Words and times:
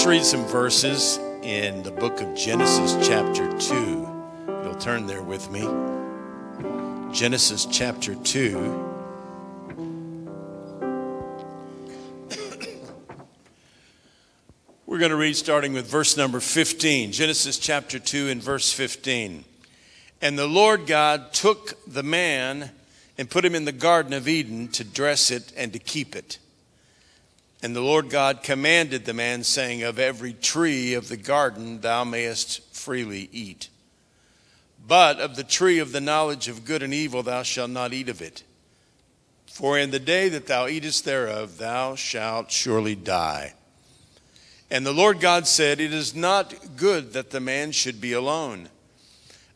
Let's 0.00 0.08
read 0.08 0.24
some 0.24 0.46
verses 0.46 1.18
in 1.42 1.82
the 1.82 1.90
book 1.90 2.22
of 2.22 2.34
Genesis, 2.34 2.96
chapter 3.06 3.52
2. 3.58 3.74
You'll 4.46 4.74
turn 4.76 5.04
there 5.04 5.22
with 5.22 5.50
me. 5.50 5.60
Genesis, 7.12 7.66
chapter 7.66 8.14
2. 8.14 8.56
We're 14.86 14.98
going 14.98 15.10
to 15.10 15.16
read 15.16 15.36
starting 15.36 15.74
with 15.74 15.86
verse 15.86 16.16
number 16.16 16.40
15. 16.40 17.12
Genesis, 17.12 17.58
chapter 17.58 17.98
2, 17.98 18.30
and 18.30 18.42
verse 18.42 18.72
15. 18.72 19.44
And 20.22 20.38
the 20.38 20.46
Lord 20.46 20.86
God 20.86 21.34
took 21.34 21.74
the 21.86 22.02
man 22.02 22.70
and 23.18 23.28
put 23.28 23.44
him 23.44 23.54
in 23.54 23.66
the 23.66 23.72
Garden 23.72 24.14
of 24.14 24.26
Eden 24.28 24.68
to 24.68 24.82
dress 24.82 25.30
it 25.30 25.52
and 25.58 25.74
to 25.74 25.78
keep 25.78 26.16
it. 26.16 26.38
And 27.62 27.76
the 27.76 27.82
Lord 27.82 28.08
God 28.08 28.42
commanded 28.42 29.04
the 29.04 29.12
man, 29.12 29.44
saying, 29.44 29.82
Of 29.82 29.98
every 29.98 30.32
tree 30.32 30.94
of 30.94 31.08
the 31.08 31.16
garden 31.16 31.80
thou 31.80 32.04
mayest 32.04 32.74
freely 32.74 33.28
eat. 33.32 33.68
But 34.86 35.20
of 35.20 35.36
the 35.36 35.44
tree 35.44 35.78
of 35.78 35.92
the 35.92 36.00
knowledge 36.00 36.48
of 36.48 36.64
good 36.64 36.82
and 36.82 36.94
evil 36.94 37.22
thou 37.22 37.42
shalt 37.42 37.70
not 37.70 37.92
eat 37.92 38.08
of 38.08 38.22
it. 38.22 38.44
For 39.46 39.78
in 39.78 39.90
the 39.90 39.98
day 39.98 40.30
that 40.30 40.46
thou 40.46 40.68
eatest 40.68 41.04
thereof 41.04 41.58
thou 41.58 41.96
shalt 41.96 42.50
surely 42.50 42.94
die. 42.94 43.54
And 44.70 44.86
the 44.86 44.92
Lord 44.92 45.20
God 45.20 45.46
said, 45.46 45.80
It 45.80 45.92
is 45.92 46.14
not 46.14 46.76
good 46.76 47.12
that 47.12 47.30
the 47.30 47.40
man 47.40 47.72
should 47.72 48.00
be 48.00 48.12
alone. 48.12 48.70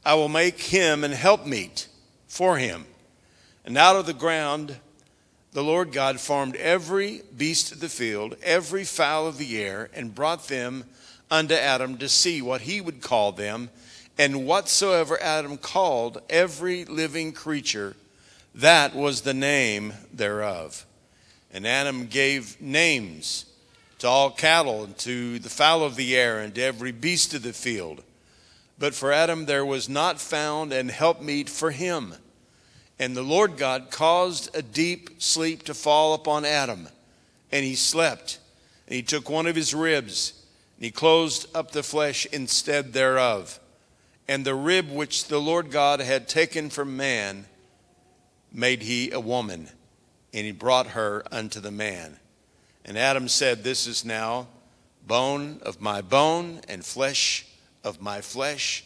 I 0.04 0.14
will 0.14 0.28
make 0.28 0.60
him 0.60 1.04
an 1.04 1.12
helpmeet 1.12 1.88
for 2.26 2.58
him. 2.58 2.84
And 3.64 3.78
out 3.78 3.96
of 3.96 4.04
the 4.04 4.12
ground 4.12 4.76
the 5.54 5.62
Lord 5.62 5.92
God 5.92 6.18
formed 6.18 6.56
every 6.56 7.22
beast 7.36 7.70
of 7.70 7.78
the 7.78 7.88
field, 7.88 8.36
every 8.42 8.82
fowl 8.84 9.28
of 9.28 9.38
the 9.38 9.62
air, 9.62 9.88
and 9.94 10.14
brought 10.14 10.48
them 10.48 10.84
unto 11.30 11.54
Adam 11.54 11.96
to 11.98 12.08
see 12.08 12.42
what 12.42 12.62
he 12.62 12.80
would 12.80 13.00
call 13.00 13.30
them. 13.30 13.70
And 14.18 14.46
whatsoever 14.46 15.20
Adam 15.22 15.56
called 15.56 16.20
every 16.28 16.84
living 16.84 17.32
creature, 17.32 17.94
that 18.56 18.96
was 18.96 19.20
the 19.20 19.32
name 19.32 19.94
thereof. 20.12 20.84
And 21.52 21.68
Adam 21.68 22.06
gave 22.08 22.60
names 22.60 23.46
to 24.00 24.08
all 24.08 24.30
cattle, 24.30 24.82
and 24.84 24.98
to 24.98 25.38
the 25.38 25.48
fowl 25.48 25.84
of 25.84 25.94
the 25.94 26.16
air, 26.16 26.40
and 26.40 26.52
to 26.56 26.62
every 26.62 26.90
beast 26.90 27.32
of 27.32 27.44
the 27.44 27.52
field. 27.52 28.02
But 28.76 28.92
for 28.92 29.12
Adam 29.12 29.46
there 29.46 29.64
was 29.64 29.88
not 29.88 30.20
found 30.20 30.72
an 30.72 30.88
helpmeet 30.88 31.48
for 31.48 31.70
him. 31.70 32.14
And 32.98 33.16
the 33.16 33.22
Lord 33.22 33.56
God 33.56 33.90
caused 33.90 34.54
a 34.54 34.62
deep 34.62 35.20
sleep 35.20 35.64
to 35.64 35.74
fall 35.74 36.14
upon 36.14 36.44
Adam, 36.44 36.88
and 37.50 37.64
he 37.64 37.74
slept. 37.74 38.38
And 38.86 38.94
he 38.94 39.02
took 39.02 39.28
one 39.28 39.46
of 39.46 39.56
his 39.56 39.74
ribs, 39.74 40.44
and 40.76 40.84
he 40.84 40.90
closed 40.90 41.46
up 41.56 41.72
the 41.72 41.82
flesh 41.82 42.26
instead 42.26 42.92
thereof. 42.92 43.58
And 44.28 44.44
the 44.44 44.54
rib 44.54 44.90
which 44.90 45.26
the 45.26 45.40
Lord 45.40 45.70
God 45.70 46.00
had 46.00 46.28
taken 46.28 46.70
from 46.70 46.96
man 46.96 47.46
made 48.52 48.82
he 48.82 49.10
a 49.10 49.20
woman, 49.20 49.68
and 50.32 50.46
he 50.46 50.52
brought 50.52 50.88
her 50.88 51.24
unto 51.32 51.60
the 51.60 51.72
man. 51.72 52.18
And 52.84 52.96
Adam 52.96 53.28
said, 53.28 53.64
This 53.64 53.86
is 53.86 54.04
now 54.04 54.46
bone 55.06 55.58
of 55.62 55.80
my 55.80 56.00
bone 56.00 56.60
and 56.68 56.84
flesh 56.84 57.46
of 57.82 58.00
my 58.00 58.20
flesh. 58.20 58.84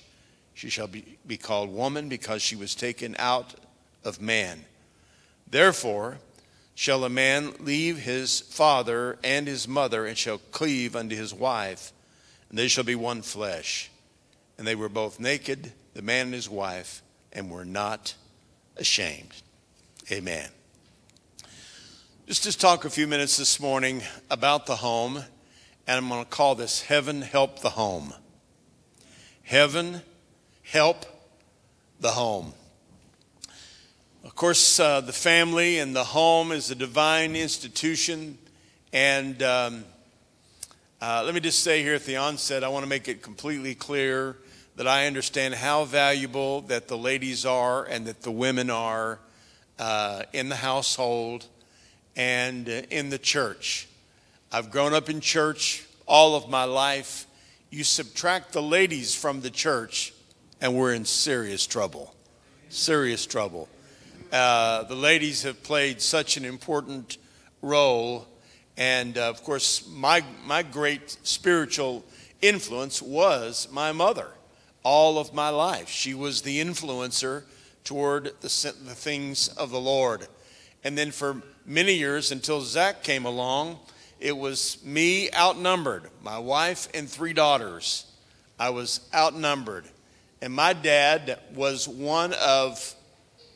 She 0.55 0.71
shall 0.71 0.89
be, 0.89 1.19
be 1.27 1.37
called 1.37 1.71
woman 1.73 2.09
because 2.09 2.43
she 2.43 2.57
was 2.57 2.75
taken 2.75 3.15
out 3.19 3.55
of 4.09 4.21
man. 4.21 4.65
Therefore, 5.49 6.19
shall 6.75 7.05
a 7.05 7.09
man 7.09 7.53
leave 7.61 7.99
his 7.99 8.41
father 8.41 9.19
and 9.23 9.47
his 9.47 9.69
mother 9.69 10.07
and 10.07 10.17
shall 10.17 10.39
cleave 10.51 10.97
unto 10.97 11.15
his 11.15 11.35
wife, 11.35 11.93
and 12.49 12.59
they 12.59 12.69
shall 12.69 12.85
be 12.85 12.95
one 12.95 13.23
flesh. 13.23 13.91
And 14.57 14.67
they 14.67 14.75
were 14.75 14.89
both 14.89 15.21
naked, 15.21 15.73
the 15.95 16.03
man 16.03 16.27
and 16.27 16.35
his 16.35 16.49
wife, 16.49 17.03
and 17.33 17.51
were 17.51 17.65
not 17.65 18.15
ashamed. 18.77 19.35
Amen. 20.11 20.49
Just 22.27 22.45
to 22.45 22.57
talk 22.57 22.85
a 22.85 22.91
few 22.91 23.07
minutes 23.07 23.37
this 23.37 23.59
morning 23.59 24.03
about 24.31 24.67
the 24.67 24.77
home, 24.77 25.17
and 25.87 25.97
I'm 25.97 26.09
going 26.09 26.25
to 26.25 26.31
call 26.31 26.55
this 26.55 26.83
Heaven 26.83 27.23
Help 27.23 27.61
the 27.61 27.71
Home. 27.71 28.13
Heaven 29.43 30.03
Help 30.63 31.07
the 32.01 32.11
Home. 32.11 32.53
Of 34.25 34.35
course, 34.35 34.81
uh, 34.81 35.01
the 35.01 35.13
family 35.13 35.79
and 35.79 35.95
the 35.95 36.03
home 36.03 36.51
is 36.51 36.73
a 36.73 36.75
divine 36.75 37.37
institution. 37.37 38.37
And 38.93 39.41
um, 39.45 39.85
uh, 41.01 41.23
let 41.25 41.35
me 41.35 41.41
just 41.41 41.61
say 41.61 41.85
here 41.85 41.95
at 41.95 42.05
the 42.05 42.17
onset, 42.17 42.65
I 42.65 42.69
want 42.69 42.83
to 42.83 42.89
make 42.89 43.07
it 43.07 43.23
completely 43.23 43.77
clear 43.77 44.37
that 44.75 44.89
I 44.89 45.07
understand 45.07 45.55
how 45.55 45.85
valuable 45.85 46.63
that 46.63 46.89
the 46.89 46.99
ladies 46.99 47.47
are 47.47 47.85
and 47.85 48.07
that 48.07 48.23
the 48.23 48.33
women 48.33 48.71
are 48.71 49.21
uh, 49.79 50.25
in 50.33 50.49
the 50.49 50.57
household 50.57 51.47
and 52.17 52.69
uh, 52.69 52.83
in 52.91 53.11
the 53.11 53.19
church. 53.19 53.87
I've 54.51 54.73
grown 54.73 54.95
up 54.95 55.09
in 55.09 55.21
church 55.21 55.87
all 56.07 56.35
of 56.35 56.49
my 56.49 56.65
life. 56.65 57.27
You 57.71 57.85
subtract 57.85 58.53
the 58.53 58.63
ladies 58.63 59.15
from 59.15 59.43
the 59.43 59.51
church, 59.51 60.13
and 60.61 60.75
we're 60.75 60.95
in 60.95 61.05
serious 61.05 61.67
trouble. 61.67 62.15
Serious 62.69 63.25
trouble. 63.25 63.69
Uh, 64.31 64.83
the 64.85 64.95
ladies 64.95 65.43
have 65.43 65.63
played 65.63 66.03
such 66.03 66.37
an 66.37 66.45
important 66.45 67.17
role. 67.63 68.27
And 68.77 69.17
uh, 69.17 69.29
of 69.29 69.43
course, 69.43 69.89
my, 69.89 70.23
my 70.45 70.63
great 70.63 71.17
spiritual 71.23 72.05
influence 72.43 73.01
was 73.01 73.69
my 73.73 73.93
mother 73.93 74.29
all 74.83 75.19
of 75.19 75.35
my 75.35 75.49
life. 75.49 75.89
She 75.89 76.15
was 76.15 76.43
the 76.43 76.61
influencer 76.61 77.43
toward 77.85 78.25
the, 78.41 78.75
the 78.85 78.95
things 78.95 79.49
of 79.49 79.71
the 79.71 79.81
Lord. 79.81 80.27
And 80.85 80.97
then 80.97 81.11
for 81.11 81.43
many 81.67 81.95
years 81.95 82.33
until 82.33 82.61
Zach 82.61 83.03
came 83.03 83.25
along, 83.25 83.79
it 84.21 84.37
was 84.37 84.83
me 84.85 85.31
outnumbered, 85.33 86.11
my 86.23 86.39
wife 86.39 86.89
and 86.95 87.09
three 87.09 87.33
daughters. 87.33 88.07
I 88.59 88.71
was 88.71 89.01
outnumbered. 89.15 89.85
And 90.41 90.53
my 90.53 90.73
dad 90.73 91.39
was 91.55 91.89
one 91.89 92.33
of 92.35 92.95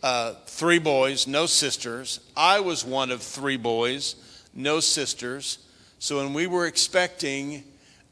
uh, 0.02 0.34
three 0.46 0.78
boys, 0.78 1.26
no 1.26 1.46
sisters. 1.46 2.20
I 2.36 2.60
was 2.60 2.84
one 2.84 3.10
of 3.10 3.22
three 3.22 3.56
boys, 3.56 4.16
no 4.52 4.80
sisters. 4.80 5.58
So 5.98 6.16
when 6.18 6.34
we 6.34 6.46
were 6.46 6.66
expecting 6.66 7.64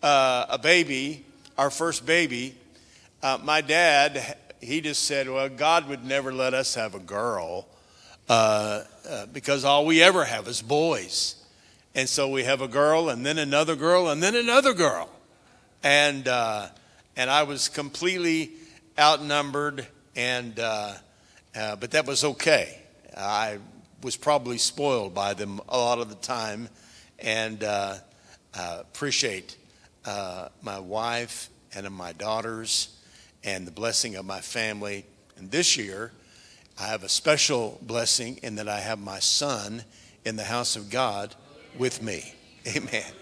uh, 0.03 0.47
a 0.49 0.59
baby, 0.59 1.25
our 1.59 1.71
first 1.71 2.07
baby, 2.07 2.55
uh, 3.23 3.39
my 3.43 3.61
dad, 3.61 4.37
he 4.61 4.81
just 4.81 5.05
said, 5.05 5.29
Well, 5.29 5.49
God 5.49 5.89
would 5.89 6.05
never 6.05 6.33
let 6.33 6.55
us 6.55 6.75
have 6.75 6.95
a 6.95 7.01
girl 7.01 7.67
uh, 8.29 8.85
uh, 9.09 9.27
because 9.27 9.65
all 9.65 9.85
we 9.85 10.03
ever 10.03 10.25
have 10.25 10.47
is 10.47 10.63
boys. 10.63 11.37
And 11.95 12.09
so 12.09 12.29
we 12.29 12.45
have 12.45 12.61
a 12.61 12.69
girl, 12.69 13.09
and 13.09 13.27
then 13.27 13.37
another 13.37 13.75
girl, 13.75 14.11
and 14.11 14.23
then 14.23 14.37
another 14.37 14.75
girl. 14.75 15.11
And, 15.83 16.29
uh, 16.29 16.69
and 17.17 17.29
I 17.29 17.43
was 17.43 17.69
completely 17.69 18.53
outnumbered 18.97 19.89
and 20.15 20.61
uh, 21.55 21.77
but 21.77 21.91
that 21.93 22.07
was 22.07 22.25
okay. 22.25 22.79
I 23.17 23.59
was 24.03 24.17
probably 24.17 24.59
spoiled 24.59 25.15
by 25.15 25.35
them 25.35 25.61
a 25.69 25.77
lot 25.77 25.99
of 25.99 26.09
the 26.09 26.15
time 26.17 26.69
and 27.19 27.63
uh, 27.65 27.97
appreciate 28.55 29.57
uh, 30.05 30.49
my 30.63 30.79
wife 30.79 31.51
and 31.75 31.89
my 31.91 32.13
daughters 32.13 32.97
and 33.45 33.67
the 33.67 33.71
blessing 33.71 34.17
of 34.17 34.25
my 34.25 34.41
family. 34.41 35.05
And 35.37 35.51
this 35.51 35.77
year, 35.77 36.13
I 36.79 36.87
have 36.87 37.05
a 37.05 37.09
special 37.09 37.79
blessing 37.83 38.39
in 38.43 38.57
that 38.57 38.69
I 38.69 38.81
have 38.81 38.99
my 38.99 39.19
son 39.19 39.85
in 40.25 40.37
the 40.37 40.45
house 40.45 40.77
of 40.77 40.91
God 40.91 41.35
with 41.79 42.03
me. 42.03 42.35
Amen. 42.67 43.13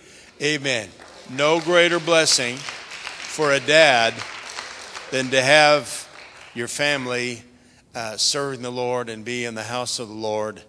Amen. 0.40 0.88
No 1.30 1.60
greater 1.60 1.98
blessing 1.98 2.56
for 2.56 3.52
a 3.52 3.60
dad 3.60 4.14
than 5.10 5.30
to 5.30 5.42
have 5.42 6.08
your 6.54 6.68
family 6.68 7.42
uh, 7.98 8.16
serving 8.16 8.62
the 8.62 8.70
Lord 8.70 9.08
and 9.08 9.24
be 9.24 9.44
in 9.44 9.56
the 9.56 9.64
house 9.64 9.98
of 9.98 10.06
the 10.06 10.14
Lord 10.14 10.62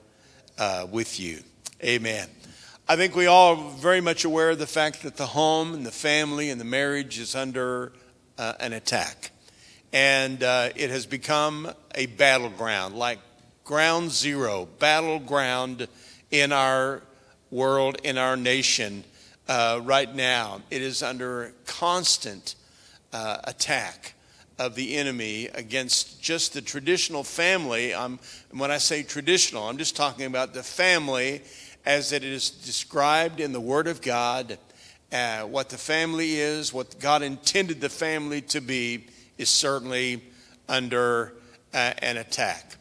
uh, 0.57 0.87
with 0.89 1.19
you. 1.19 1.41
Amen. 1.83 2.27
I 2.87 2.95
think 2.95 3.15
we 3.15 3.27
all 3.27 3.55
are 3.55 3.69
very 3.77 4.01
much 4.01 4.25
aware 4.25 4.49
of 4.49 4.57
the 4.57 4.65
fact 4.65 5.03
that 5.03 5.15
the 5.15 5.27
home 5.27 5.75
and 5.75 5.85
the 5.85 5.91
family 5.91 6.49
and 6.49 6.59
the 6.59 6.65
marriage 6.65 7.19
is 7.19 7.35
under 7.35 7.93
uh, 8.39 8.53
an 8.59 8.73
attack. 8.73 9.29
And 9.93 10.41
uh, 10.41 10.69
it 10.75 10.89
has 10.89 11.05
become 11.05 11.71
a 11.93 12.07
battleground, 12.07 12.95
like 12.95 13.19
ground 13.63 14.09
zero, 14.09 14.67
battleground 14.79 15.87
in 16.31 16.51
our 16.51 17.03
world, 17.51 17.97
in 18.03 18.17
our 18.17 18.37
nation 18.37 19.03
uh, 19.47 19.81
right 19.83 20.15
now. 20.15 20.63
It 20.71 20.81
is 20.81 21.03
under 21.03 21.53
constant 21.67 22.55
uh, 23.13 23.37
attack 23.43 24.15
of 24.59 24.75
the 24.75 24.97
enemy 24.97 25.47
against 25.55 26.21
just 26.21 26.53
the 26.53 26.61
traditional 26.61 27.23
family. 27.23 27.93
Um, 27.93 28.19
when 28.51 28.69
I 28.69 28.77
say 28.77 29.01
traditional, 29.01 29.67
I'm 29.67 29.77
just 29.77 29.95
talking 29.95 30.25
about 30.25 30.53
the 30.53 30.61
family 30.61 31.41
as 31.85 32.11
it 32.11 32.23
is 32.23 32.49
described 32.49 33.39
in 33.39 33.53
the 33.53 33.61
Word 33.61 33.87
of 33.87 34.01
God 34.01 34.59
uh, 35.11 35.41
what 35.41 35.69
the 35.69 35.77
family 35.77 36.35
is, 36.35 36.71
what 36.71 36.99
God 36.99 37.23
intended 37.23 37.81
the 37.81 37.89
family 37.89 38.41
to 38.41 38.61
be, 38.61 39.05
is 39.37 39.49
certainly 39.49 40.21
under 40.67 41.33
uh, 41.73 41.93
an 41.99 42.17
attack. 42.17 42.75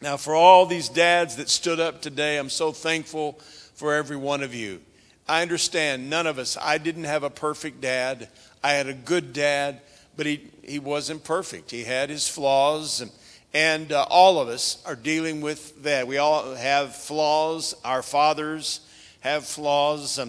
Now, 0.00 0.16
for 0.16 0.34
all 0.34 0.66
these 0.66 0.88
dads 0.88 1.36
that 1.36 1.48
stood 1.48 1.80
up 1.80 2.02
today, 2.02 2.38
I'm 2.38 2.50
so 2.50 2.72
thankful 2.72 3.32
for 3.74 3.94
every 3.94 4.16
one 4.16 4.42
of 4.42 4.54
you. 4.54 4.80
I 5.26 5.42
understand 5.42 6.10
none 6.10 6.26
of 6.26 6.38
us, 6.38 6.56
I 6.60 6.78
didn't 6.78 7.04
have 7.04 7.22
a 7.22 7.30
perfect 7.30 7.80
dad. 7.80 8.28
I 8.62 8.72
had 8.72 8.88
a 8.88 8.94
good 8.94 9.32
dad, 9.32 9.80
but 10.20 10.26
he, 10.26 10.50
he 10.62 10.78
wasn't 10.78 11.24
perfect. 11.24 11.70
He 11.70 11.82
had 11.82 12.10
his 12.10 12.28
flaws, 12.28 13.00
and, 13.00 13.10
and 13.54 13.90
uh, 13.90 14.04
all 14.10 14.38
of 14.38 14.48
us 14.48 14.82
are 14.84 14.94
dealing 14.94 15.40
with 15.40 15.82
that. 15.82 16.06
We 16.06 16.18
all 16.18 16.54
have 16.56 16.94
flaws. 16.94 17.74
Our 17.86 18.02
fathers 18.02 18.80
have 19.20 19.46
flaws. 19.46 20.20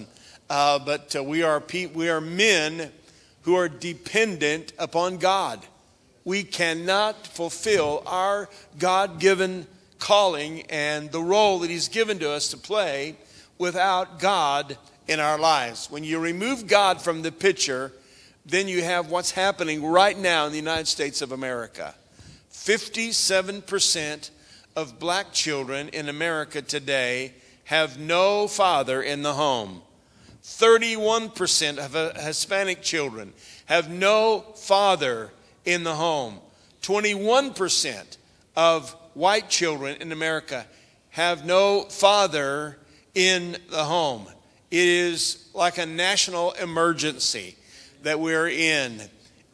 Uh, 0.49 0.79
but 0.79 1.13
uh, 1.13 1.21
we, 1.21 1.43
are 1.43 1.59
pe- 1.59 1.87
we 1.87 2.07
are 2.07 2.21
men 2.21 2.89
who 3.41 3.57
are 3.57 3.67
dependent 3.67 4.71
upon 4.79 5.17
God. 5.17 5.59
We 6.23 6.43
cannot 6.43 7.27
fulfill 7.27 8.01
our 8.05 8.47
God 8.79 9.19
given 9.19 9.67
calling 9.99 10.61
and 10.69 11.11
the 11.11 11.21
role 11.21 11.59
that 11.59 11.69
He's 11.69 11.89
given 11.89 12.17
to 12.19 12.31
us 12.31 12.47
to 12.51 12.57
play 12.57 13.17
without 13.57 14.19
God 14.19 14.77
in 15.09 15.19
our 15.19 15.37
lives. 15.37 15.91
When 15.91 16.05
you 16.05 16.17
remove 16.19 16.65
God 16.65 17.01
from 17.01 17.23
the 17.23 17.31
picture, 17.33 17.91
then 18.45 18.67
you 18.67 18.83
have 18.83 19.09
what's 19.09 19.31
happening 19.31 19.85
right 19.85 20.17
now 20.17 20.45
in 20.45 20.51
the 20.51 20.57
United 20.57 20.87
States 20.87 21.21
of 21.21 21.31
America. 21.31 21.93
57% 22.51 24.29
of 24.75 24.99
black 24.99 25.31
children 25.31 25.89
in 25.89 26.09
America 26.09 26.61
today 26.61 27.33
have 27.65 27.99
no 27.99 28.47
father 28.47 29.01
in 29.01 29.21
the 29.21 29.33
home. 29.33 29.81
31% 30.43 31.77
of 31.77 31.95
uh, 31.95 32.13
Hispanic 32.19 32.81
children 32.81 33.33
have 33.65 33.89
no 33.89 34.41
father 34.55 35.31
in 35.65 35.83
the 35.83 35.93
home. 35.93 36.39
21% 36.81 38.17
of 38.55 38.91
white 39.13 39.49
children 39.49 39.95
in 40.01 40.11
America 40.11 40.65
have 41.11 41.45
no 41.45 41.83
father 41.83 42.77
in 43.13 43.57
the 43.69 43.83
home. 43.83 44.25
It 44.71 44.87
is 44.87 45.49
like 45.53 45.77
a 45.77 45.85
national 45.85 46.53
emergency 46.53 47.55
that 48.03 48.19
we're 48.19 48.49
in. 48.49 49.01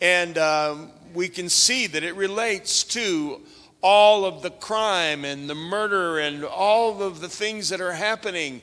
And 0.01 0.37
um, 0.37 0.91
we 1.13 1.27
can 1.27 1.49
see 1.49 1.87
that 1.87 2.03
it 2.03 2.15
relates 2.15 2.83
to 2.85 3.41
all 3.81 4.25
of 4.25 4.41
the 4.41 4.49
crime 4.49 5.25
and 5.25 5.49
the 5.49 5.55
murder 5.55 6.19
and 6.19 6.43
all 6.43 7.01
of 7.01 7.19
the 7.19 7.29
things 7.29 7.69
that 7.69 7.81
are 7.81 7.93
happening 7.93 8.61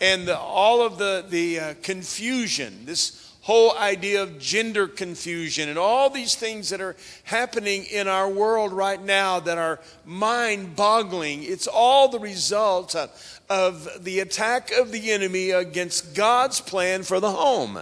and 0.00 0.26
the, 0.26 0.38
all 0.38 0.82
of 0.82 0.98
the, 0.98 1.24
the 1.28 1.60
uh, 1.60 1.74
confusion, 1.82 2.84
this 2.84 3.32
whole 3.42 3.76
idea 3.76 4.22
of 4.22 4.38
gender 4.38 4.86
confusion, 4.86 5.68
and 5.68 5.78
all 5.78 6.10
these 6.10 6.34
things 6.34 6.70
that 6.70 6.80
are 6.80 6.96
happening 7.24 7.84
in 7.84 8.08
our 8.08 8.28
world 8.28 8.72
right 8.72 9.02
now 9.02 9.38
that 9.40 9.58
are 9.58 9.80
mind 10.04 10.74
boggling. 10.74 11.42
It's 11.42 11.68
all 11.68 12.08
the 12.08 12.20
result 12.20 12.94
of, 12.94 13.40
of 13.48 13.88
the 14.04 14.20
attack 14.20 14.72
of 14.72 14.90
the 14.90 15.12
enemy 15.12 15.50
against 15.50 16.14
God's 16.14 16.60
plan 16.60 17.02
for 17.02 17.20
the 17.20 17.30
home 17.30 17.80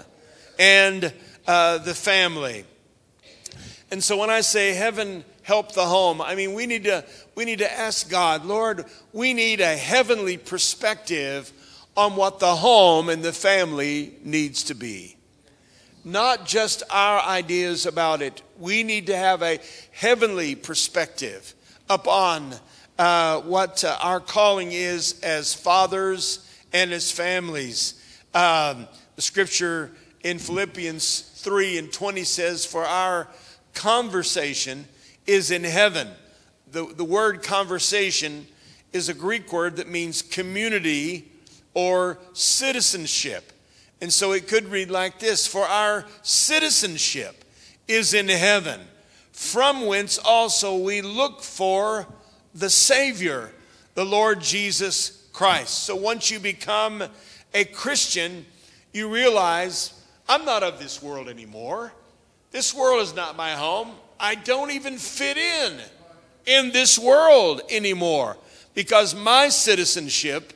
and 0.60 1.10
uh, 1.50 1.78
the 1.78 1.94
family. 1.94 2.64
And 3.90 4.04
so 4.04 4.16
when 4.16 4.30
I 4.30 4.40
say 4.40 4.72
heaven 4.72 5.24
help 5.42 5.72
the 5.72 5.84
home, 5.84 6.20
I 6.22 6.36
mean 6.36 6.54
we 6.54 6.64
need 6.64 6.84
to 6.84 7.04
we 7.34 7.44
need 7.44 7.58
to 7.58 7.72
ask 7.72 8.08
God, 8.08 8.44
Lord, 8.44 8.84
we 9.12 9.34
need 9.34 9.60
a 9.60 9.76
heavenly 9.76 10.36
perspective 10.36 11.52
on 11.96 12.14
what 12.14 12.38
the 12.38 12.54
home 12.54 13.08
and 13.08 13.20
the 13.24 13.32
family 13.32 14.14
needs 14.22 14.62
to 14.64 14.76
be. 14.76 15.16
Not 16.04 16.46
just 16.46 16.84
our 16.88 17.20
ideas 17.20 17.84
about 17.84 18.22
it. 18.22 18.42
We 18.56 18.84
need 18.84 19.06
to 19.08 19.16
have 19.16 19.42
a 19.42 19.58
heavenly 19.90 20.54
perspective 20.54 21.52
upon 21.88 22.54
uh, 22.96 23.40
what 23.40 23.82
uh, 23.82 23.98
our 24.00 24.20
calling 24.20 24.70
is 24.70 25.18
as 25.24 25.52
fathers 25.52 26.48
and 26.72 26.92
as 26.92 27.10
families. 27.10 27.94
Um, 28.34 28.86
the 29.16 29.22
scripture 29.22 29.90
in 30.22 30.38
Philippians 30.38 31.29
3 31.40 31.78
and 31.78 31.92
20 31.92 32.24
says, 32.24 32.64
For 32.64 32.84
our 32.84 33.28
conversation 33.74 34.86
is 35.26 35.50
in 35.50 35.64
heaven. 35.64 36.08
The, 36.70 36.86
the 36.86 37.04
word 37.04 37.42
conversation 37.42 38.46
is 38.92 39.08
a 39.08 39.14
Greek 39.14 39.52
word 39.52 39.76
that 39.76 39.88
means 39.88 40.22
community 40.22 41.30
or 41.74 42.18
citizenship. 42.32 43.52
And 44.00 44.12
so 44.12 44.32
it 44.32 44.48
could 44.48 44.66
read 44.66 44.90
like 44.90 45.18
this 45.18 45.46
For 45.46 45.64
our 45.64 46.06
citizenship 46.22 47.44
is 47.86 48.14
in 48.14 48.28
heaven, 48.28 48.80
from 49.32 49.86
whence 49.86 50.18
also 50.18 50.76
we 50.76 51.02
look 51.02 51.42
for 51.42 52.06
the 52.54 52.70
Savior, 52.70 53.50
the 53.94 54.04
Lord 54.04 54.40
Jesus 54.40 55.28
Christ. 55.32 55.84
So 55.84 55.96
once 55.96 56.30
you 56.30 56.38
become 56.38 57.02
a 57.52 57.64
Christian, 57.64 58.46
you 58.92 59.12
realize 59.12 59.99
I'm 60.30 60.44
not 60.44 60.62
of 60.62 60.78
this 60.78 61.02
world 61.02 61.28
anymore. 61.28 61.92
This 62.52 62.72
world 62.72 63.02
is 63.02 63.16
not 63.16 63.36
my 63.36 63.50
home. 63.50 63.90
I 64.20 64.36
don't 64.36 64.70
even 64.70 64.96
fit 64.96 65.36
in 65.36 65.80
in 66.46 66.70
this 66.70 66.96
world 66.96 67.62
anymore 67.68 68.36
because 68.72 69.12
my 69.12 69.48
citizenship 69.48 70.52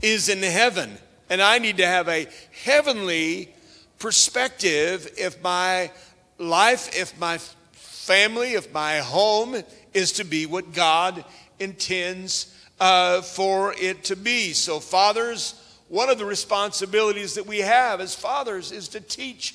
is 0.00 0.28
in 0.28 0.44
heaven. 0.44 0.96
And 1.28 1.42
I 1.42 1.58
need 1.58 1.78
to 1.78 1.86
have 1.86 2.08
a 2.08 2.28
heavenly 2.62 3.52
perspective 3.98 5.12
if 5.18 5.42
my 5.42 5.90
life, 6.38 6.96
if 6.96 7.18
my 7.18 7.38
family, 7.72 8.52
if 8.52 8.72
my 8.72 8.98
home 8.98 9.60
is 9.92 10.12
to 10.12 10.24
be 10.24 10.46
what 10.46 10.72
God 10.72 11.24
intends 11.58 12.54
uh, 12.78 13.22
for 13.22 13.74
it 13.76 14.04
to 14.04 14.14
be. 14.14 14.52
So, 14.52 14.78
fathers, 14.78 15.60
one 15.88 16.08
of 16.08 16.18
the 16.18 16.24
responsibilities 16.24 17.34
that 17.34 17.46
we 17.46 17.58
have 17.58 18.00
as 18.00 18.14
fathers 18.14 18.72
is 18.72 18.88
to 18.88 19.00
teach 19.00 19.54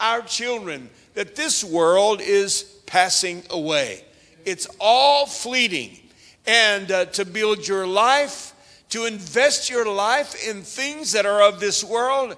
our 0.00 0.22
children 0.22 0.90
that 1.14 1.36
this 1.36 1.62
world 1.64 2.20
is 2.20 2.62
passing 2.86 3.42
away. 3.50 4.04
It's 4.44 4.66
all 4.80 5.26
fleeting. 5.26 5.98
And 6.46 6.90
uh, 6.92 7.06
to 7.06 7.24
build 7.24 7.66
your 7.66 7.86
life 7.86 8.54
to 8.90 9.06
invest 9.06 9.68
your 9.68 9.86
life 9.86 10.48
in 10.48 10.62
things 10.62 11.12
that 11.12 11.26
are 11.26 11.42
of 11.42 11.60
this 11.60 11.82
world 11.82 12.36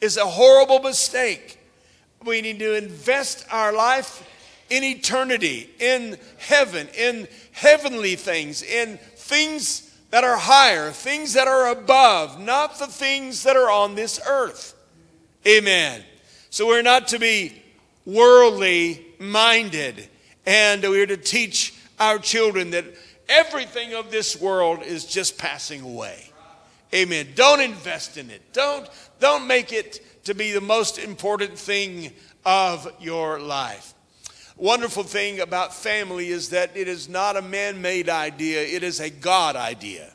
is 0.00 0.16
a 0.16 0.24
horrible 0.24 0.80
mistake. 0.80 1.58
We 2.24 2.40
need 2.40 2.58
to 2.60 2.76
invest 2.76 3.46
our 3.50 3.72
life 3.72 4.26
in 4.70 4.84
eternity, 4.84 5.70
in 5.78 6.16
heaven, 6.38 6.88
in 6.96 7.28
heavenly 7.52 8.16
things, 8.16 8.62
in 8.62 8.98
things 9.16 9.89
that 10.10 10.24
are 10.24 10.36
higher, 10.36 10.90
things 10.90 11.32
that 11.34 11.48
are 11.48 11.70
above, 11.70 12.40
not 12.40 12.78
the 12.78 12.86
things 12.86 13.42
that 13.44 13.56
are 13.56 13.70
on 13.70 13.94
this 13.94 14.20
earth. 14.26 14.74
Amen. 15.46 16.02
So 16.50 16.66
we're 16.66 16.82
not 16.82 17.08
to 17.08 17.18
be 17.18 17.62
worldly 18.04 19.06
minded, 19.18 20.08
and 20.44 20.82
we're 20.82 21.06
to 21.06 21.16
teach 21.16 21.74
our 21.98 22.18
children 22.18 22.70
that 22.70 22.84
Everything 23.30 23.94
of 23.94 24.10
this 24.10 24.40
world 24.40 24.82
is 24.82 25.04
just 25.04 25.38
passing 25.38 25.82
away. 25.82 26.32
Amen. 26.92 27.28
Don't 27.36 27.60
invest 27.60 28.16
in 28.16 28.28
it. 28.28 28.42
Don't, 28.52 28.90
don't 29.20 29.46
make 29.46 29.72
it 29.72 30.24
to 30.24 30.34
be 30.34 30.50
the 30.50 30.60
most 30.60 30.98
important 30.98 31.56
thing 31.56 32.12
of 32.44 32.92
your 33.00 33.38
life. 33.38 33.94
Wonderful 34.60 35.04
thing 35.04 35.40
about 35.40 35.74
family 35.74 36.28
is 36.28 36.50
that 36.50 36.76
it 36.76 36.86
is 36.86 37.08
not 37.08 37.34
a 37.34 37.40
man 37.40 37.80
made 37.80 38.10
idea, 38.10 38.60
it 38.60 38.82
is 38.82 39.00
a 39.00 39.08
God 39.08 39.56
idea. 39.56 40.12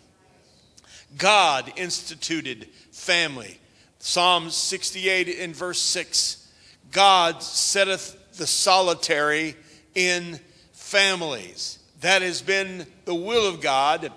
God 1.18 1.74
instituted 1.78 2.68
family. 2.92 3.60
Psalm 3.98 4.52
68 4.52 5.30
in 5.30 5.52
verse 5.52 5.80
6 5.82 6.48
God 6.92 7.42
setteth 7.42 8.38
the 8.38 8.46
solitary 8.46 9.56
in 9.96 10.40
families 10.74 11.80
that 12.02 12.22
has 12.22 12.44
been 12.44 12.86
the 13.06 13.16
will 13.16 13.48
of 13.48 13.62
God 13.62 14.12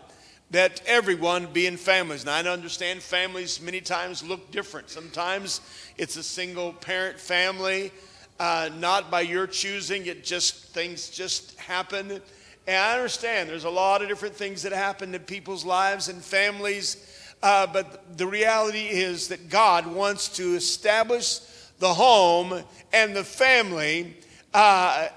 that 0.51 0.83
everyone 0.85 1.47
be 1.55 1.67
in 1.67 1.79
families. 1.79 2.27
Now, 2.27 2.35
I 2.35 2.43
understand 2.43 3.03
families 3.03 3.63
many 3.63 3.81
times 3.81 4.23
look 4.23 4.51
different. 4.51 4.91
Sometimes 4.91 5.63
it's 5.97 6.17
a 6.17 6.23
single 6.23 6.75
parent 6.75 7.19
family, 7.19 7.93
uh, 8.39 8.71
not 8.79 9.11
by 9.11 9.23
your 9.23 9.47
choosing, 9.47 10.07
it 10.07 10.25
just, 10.25 10.67
things 10.73 11.11
just 11.11 11.59
happen. 11.59 12.21
And 12.67 12.77
I 12.77 12.95
understand 12.95 13.49
there's 13.49 13.65
a 13.65 13.71
lot 13.71 14.03
of 14.03 14.09
different 14.09 14.35
things 14.35 14.63
that 14.63 14.73
happen 14.73 15.15
in 15.15 15.21
people's 15.23 15.65
lives 15.65 16.09
and 16.09 16.23
families. 16.23 17.05
Uh, 17.43 17.67
but 17.67 18.17
the 18.19 18.27
reality 18.27 18.87
is 18.87 19.29
that 19.29 19.49
God 19.49 19.87
wants 19.87 20.29
to 20.37 20.55
establish 20.55 21.39
the 21.79 21.95
home 21.95 22.63
and 22.93 23.15
the 23.15 23.25
family 23.25 24.17
uh, 24.55 25.09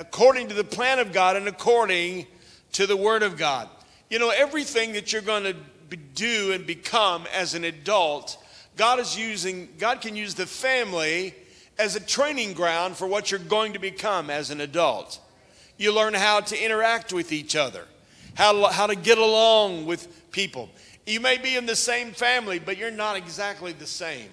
according 0.00 0.48
to 0.48 0.54
the 0.54 0.64
plan 0.64 0.98
of 0.98 1.12
God 1.12 1.36
and 1.36 1.48
according 1.48 2.26
to 2.72 2.86
the 2.86 2.96
Word 2.96 3.22
of 3.22 3.36
God. 3.36 3.68
You 4.10 4.18
know, 4.18 4.30
everything 4.30 4.92
that 4.92 5.12
you're 5.12 5.22
going 5.22 5.44
to 5.44 5.96
do 6.14 6.52
and 6.52 6.66
become 6.66 7.26
as 7.34 7.54
an 7.54 7.64
adult, 7.64 8.36
God 8.76 9.00
is 9.00 9.18
using, 9.18 9.68
God 9.78 10.00
can 10.00 10.16
use 10.16 10.34
the 10.34 10.46
family 10.46 11.34
as 11.78 11.94
a 11.94 12.00
training 12.00 12.54
ground 12.54 12.96
for 12.96 13.06
what 13.06 13.30
you're 13.30 13.40
going 13.40 13.72
to 13.74 13.78
become 13.78 14.30
as 14.30 14.50
an 14.50 14.60
adult. 14.60 15.20
You 15.76 15.94
learn 15.94 16.14
how 16.14 16.40
to 16.40 16.64
interact 16.64 17.12
with 17.12 17.32
each 17.32 17.54
other, 17.54 17.84
how 18.34 18.52
to, 18.52 18.72
how 18.72 18.86
to 18.88 18.96
get 18.96 19.18
along 19.18 19.86
with 19.86 20.30
people. 20.32 20.68
You 21.06 21.20
may 21.20 21.38
be 21.38 21.56
in 21.56 21.66
the 21.66 21.76
same 21.76 22.12
family, 22.12 22.58
but 22.58 22.76
you're 22.76 22.90
not 22.90 23.16
exactly 23.16 23.72
the 23.72 23.86
same. 23.86 24.28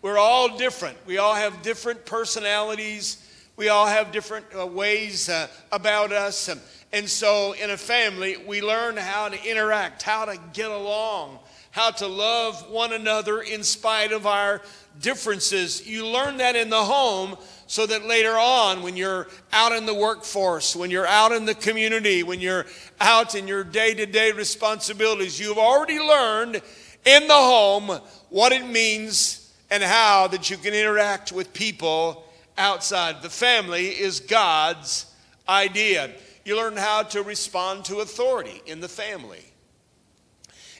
We're 0.00 0.18
all 0.18 0.56
different. 0.56 0.96
We 1.04 1.18
all 1.18 1.34
have 1.34 1.62
different 1.62 2.06
personalities. 2.06 3.24
We 3.56 3.68
all 3.68 3.86
have 3.86 4.12
different 4.12 4.46
uh, 4.56 4.64
ways 4.66 5.28
uh, 5.28 5.48
about 5.72 6.12
us. 6.12 6.48
And 6.92 7.08
so, 7.08 7.52
in 7.52 7.70
a 7.70 7.76
family, 7.76 8.36
we 8.46 8.62
learn 8.62 8.96
how 8.96 9.28
to 9.28 9.44
interact, 9.44 10.02
how 10.02 10.24
to 10.26 10.38
get 10.52 10.70
along, 10.70 11.40
how 11.78 11.92
to 11.92 12.08
love 12.08 12.68
one 12.70 12.92
another 12.92 13.40
in 13.40 13.62
spite 13.62 14.10
of 14.10 14.26
our 14.26 14.60
differences. 15.00 15.86
You 15.86 16.08
learn 16.08 16.38
that 16.38 16.56
in 16.56 16.70
the 16.70 16.82
home 16.82 17.36
so 17.68 17.86
that 17.86 18.04
later 18.04 18.32
on, 18.36 18.82
when 18.82 18.96
you're 18.96 19.28
out 19.52 19.70
in 19.70 19.86
the 19.86 19.94
workforce, 19.94 20.74
when 20.74 20.90
you're 20.90 21.06
out 21.06 21.30
in 21.30 21.44
the 21.44 21.54
community, 21.54 22.24
when 22.24 22.40
you're 22.40 22.66
out 23.00 23.36
in 23.36 23.46
your 23.46 23.62
day 23.62 23.94
to 23.94 24.06
day 24.06 24.32
responsibilities, 24.32 25.38
you've 25.38 25.56
already 25.56 26.00
learned 26.00 26.60
in 27.04 27.28
the 27.28 27.32
home 27.32 28.00
what 28.28 28.50
it 28.50 28.66
means 28.66 29.54
and 29.70 29.80
how 29.80 30.26
that 30.26 30.50
you 30.50 30.56
can 30.56 30.74
interact 30.74 31.30
with 31.30 31.52
people 31.52 32.24
outside. 32.56 33.22
The 33.22 33.30
family 33.30 33.86
is 33.86 34.18
God's 34.18 35.06
idea. 35.48 36.10
You 36.44 36.56
learn 36.56 36.76
how 36.76 37.04
to 37.04 37.22
respond 37.22 37.84
to 37.84 38.00
authority 38.00 38.62
in 38.66 38.80
the 38.80 38.88
family. 38.88 39.44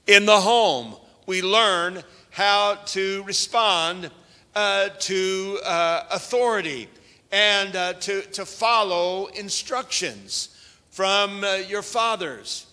In 0.08 0.24
the 0.24 0.40
home, 0.40 0.96
we 1.26 1.42
learn 1.42 2.02
how 2.30 2.76
to 2.86 3.22
respond 3.24 4.10
uh, 4.54 4.88
to 5.00 5.58
uh, 5.62 6.04
authority 6.10 6.88
and 7.30 7.76
uh, 7.76 7.92
to, 7.92 8.22
to 8.22 8.46
follow 8.46 9.26
instructions 9.26 10.56
from 10.88 11.44
uh, 11.44 11.56
your 11.56 11.82
fathers. 11.82 12.68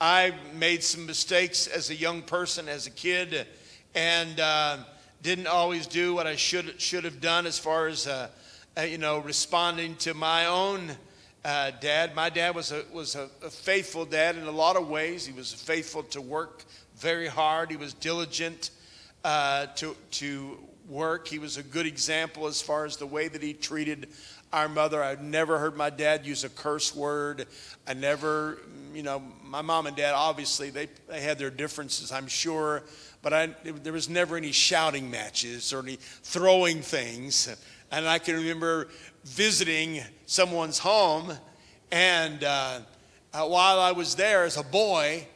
I 0.00 0.32
made 0.54 0.82
some 0.82 1.04
mistakes 1.04 1.66
as 1.66 1.90
a 1.90 1.94
young 1.94 2.22
person, 2.22 2.70
as 2.70 2.86
a 2.86 2.90
kid, 2.90 3.46
and 3.94 4.40
uh, 4.40 4.78
didn't 5.22 5.46
always 5.46 5.86
do 5.86 6.14
what 6.14 6.26
I 6.26 6.36
should, 6.36 6.80
should 6.80 7.04
have 7.04 7.20
done 7.20 7.44
as 7.44 7.58
far 7.58 7.88
as, 7.88 8.06
uh, 8.06 8.28
you 8.82 8.96
know, 8.96 9.18
responding 9.18 9.94
to 9.96 10.14
my 10.14 10.46
own 10.46 10.92
dad. 11.44 12.14
My 12.14 12.30
dad 12.30 12.54
was, 12.54 12.72
a, 12.72 12.82
was 12.92 13.14
a, 13.14 13.28
a 13.42 13.50
faithful 13.50 14.06
dad 14.06 14.36
in 14.36 14.44
a 14.44 14.50
lot 14.50 14.76
of 14.76 14.88
ways. 14.88 15.26
He 15.26 15.32
was 15.34 15.52
faithful 15.52 16.02
to 16.04 16.20
work 16.20 16.64
very 16.98 17.28
hard. 17.28 17.70
He 17.70 17.76
was 17.76 17.94
diligent 17.94 18.70
uh, 19.24 19.66
to, 19.76 19.96
to 20.12 20.58
work. 20.88 21.28
He 21.28 21.38
was 21.38 21.56
a 21.56 21.62
good 21.62 21.86
example 21.86 22.46
as 22.46 22.60
far 22.60 22.84
as 22.84 22.96
the 22.96 23.06
way 23.06 23.28
that 23.28 23.42
he 23.42 23.52
treated 23.52 24.08
our 24.52 24.68
mother. 24.68 25.02
I've 25.02 25.22
never 25.22 25.58
heard 25.58 25.76
my 25.76 25.90
dad 25.90 26.26
use 26.26 26.44
a 26.44 26.48
curse 26.48 26.94
word. 26.94 27.46
I 27.86 27.94
never, 27.94 28.58
you 28.94 29.02
know, 29.02 29.22
my 29.44 29.62
mom 29.62 29.86
and 29.86 29.96
dad, 29.96 30.14
obviously, 30.14 30.70
they, 30.70 30.88
they 31.08 31.20
had 31.20 31.38
their 31.38 31.50
differences, 31.50 32.10
I'm 32.10 32.26
sure, 32.26 32.82
but 33.22 33.32
I, 33.32 33.46
there 33.64 33.92
was 33.92 34.08
never 34.08 34.36
any 34.36 34.52
shouting 34.52 35.10
matches 35.10 35.72
or 35.72 35.80
any 35.80 35.98
throwing 36.22 36.80
things. 36.80 37.54
And 37.90 38.08
I 38.08 38.18
can 38.18 38.36
remember 38.36 38.88
visiting 39.24 40.00
someone's 40.26 40.78
home, 40.78 41.32
and 41.92 42.42
uh, 42.42 42.80
uh, 43.32 43.46
while 43.46 43.78
I 43.78 43.92
was 43.92 44.14
there 44.14 44.44
as 44.44 44.56
a 44.56 44.62
boy, 44.62 45.26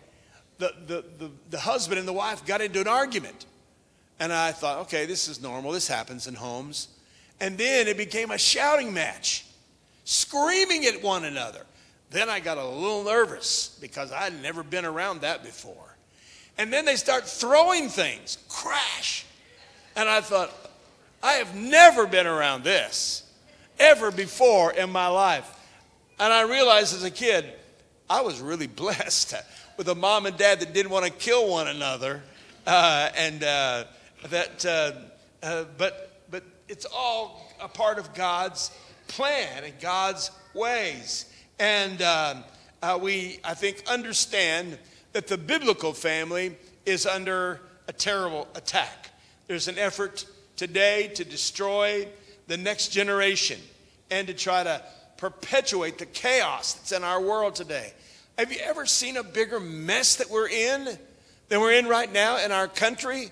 the, 0.63 0.75
the, 0.87 1.05
the, 1.19 1.31
the 1.51 1.59
husband 1.59 1.99
and 1.99 2.07
the 2.07 2.13
wife 2.13 2.47
got 2.47 2.61
into 2.61 2.81
an 2.81 2.87
argument. 2.87 3.47
And 4.21 4.33
I 4.33 4.53
thought, 4.53 4.79
okay, 4.83 5.07
this 5.07 5.27
is 5.27 5.43
normal. 5.43 5.73
This 5.73 5.89
happens 5.89 6.29
in 6.29 6.35
homes. 6.35 6.87
And 7.41 7.59
then 7.59 7.89
it 7.89 7.97
became 7.97 8.31
a 8.31 8.39
shouting 8.39 8.95
match, 8.95 9.45
screaming 10.05 10.85
at 10.85 11.03
one 11.03 11.25
another. 11.25 11.67
Then 12.11 12.29
I 12.29 12.39
got 12.39 12.59
a 12.59 12.65
little 12.65 13.03
nervous 13.03 13.77
because 13.81 14.13
I'd 14.13 14.41
never 14.41 14.63
been 14.63 14.85
around 14.85 15.23
that 15.23 15.43
before. 15.43 15.97
And 16.59 16.73
then 16.73 16.85
they 16.85 16.95
start 16.95 17.27
throwing 17.27 17.89
things, 17.89 18.39
crash. 18.49 19.27
And 19.97 20.09
I 20.09 20.21
thought, 20.21 20.53
I 21.25 21.33
have 21.33 21.57
never 21.57 22.07
been 22.07 22.29
around 22.29 22.63
this 22.63 23.29
ever 23.81 24.13
before 24.13 24.73
in 24.73 24.91
my 24.91 25.09
life. 25.09 25.59
And 26.21 26.33
I 26.33 26.43
realized 26.43 26.95
as 26.95 27.03
a 27.03 27.11
kid, 27.11 27.47
I 28.09 28.21
was 28.21 28.41
really 28.41 28.67
blessed 28.69 29.35
with 29.83 29.89
a 29.89 29.95
mom 29.97 30.27
and 30.27 30.37
dad 30.37 30.61
that 30.61 30.73
didn't 30.73 30.93
want 30.93 31.05
to 31.05 31.11
kill 31.11 31.51
one 31.51 31.67
another. 31.67 32.23
Uh, 32.65 33.11
and 33.17 33.43
uh, 33.43 33.83
that, 34.29 34.65
uh, 34.65 34.93
uh, 35.45 35.65
but, 35.77 36.21
but 36.31 36.45
it's 36.69 36.87
all 36.95 37.53
a 37.61 37.67
part 37.67 37.99
of 37.99 38.15
God's 38.15 38.71
plan 39.09 39.65
and 39.65 39.75
God's 39.81 40.31
ways. 40.55 41.35
And 41.59 42.01
um, 42.01 42.45
uh, 42.81 42.97
we, 43.03 43.41
I 43.43 43.55
think, 43.55 43.83
understand 43.89 44.79
that 45.15 45.27
the 45.27 45.37
biblical 45.37 45.93
family 45.93 46.55
is 46.87 47.05
under 47.05 47.61
a 47.89 47.93
terrible 47.93 48.47
attack. 48.55 49.11
There's 49.49 49.67
an 49.67 49.79
effort 49.79 50.25
today 50.55 51.09
to 51.17 51.25
destroy 51.25 52.07
the 52.47 52.57
next 52.57 52.93
generation 52.93 53.59
and 54.13 54.29
to 54.29 54.35
try 54.35 54.63
to 54.63 54.81
perpetuate 55.17 55.99
the 55.99 56.07
chaos 56.07 56.75
that's 56.75 56.93
in 56.93 57.03
our 57.03 57.21
world 57.21 57.57
today. 57.57 57.93
Have 58.39 58.53
you 58.53 58.59
ever 58.63 58.87
seen 58.87 59.17
a 59.17 59.23
bigger 59.23 59.61
mess 59.61 60.17
that 60.17 60.31
we're 60.31 60.49
in 60.49 60.99
than 61.49 61.61
we're 61.61 61.73
in 61.73 61.87
right 61.87 62.13
now 62.13 62.45
in 62.45 62.53
our 62.53 62.69
country? 62.69 63.31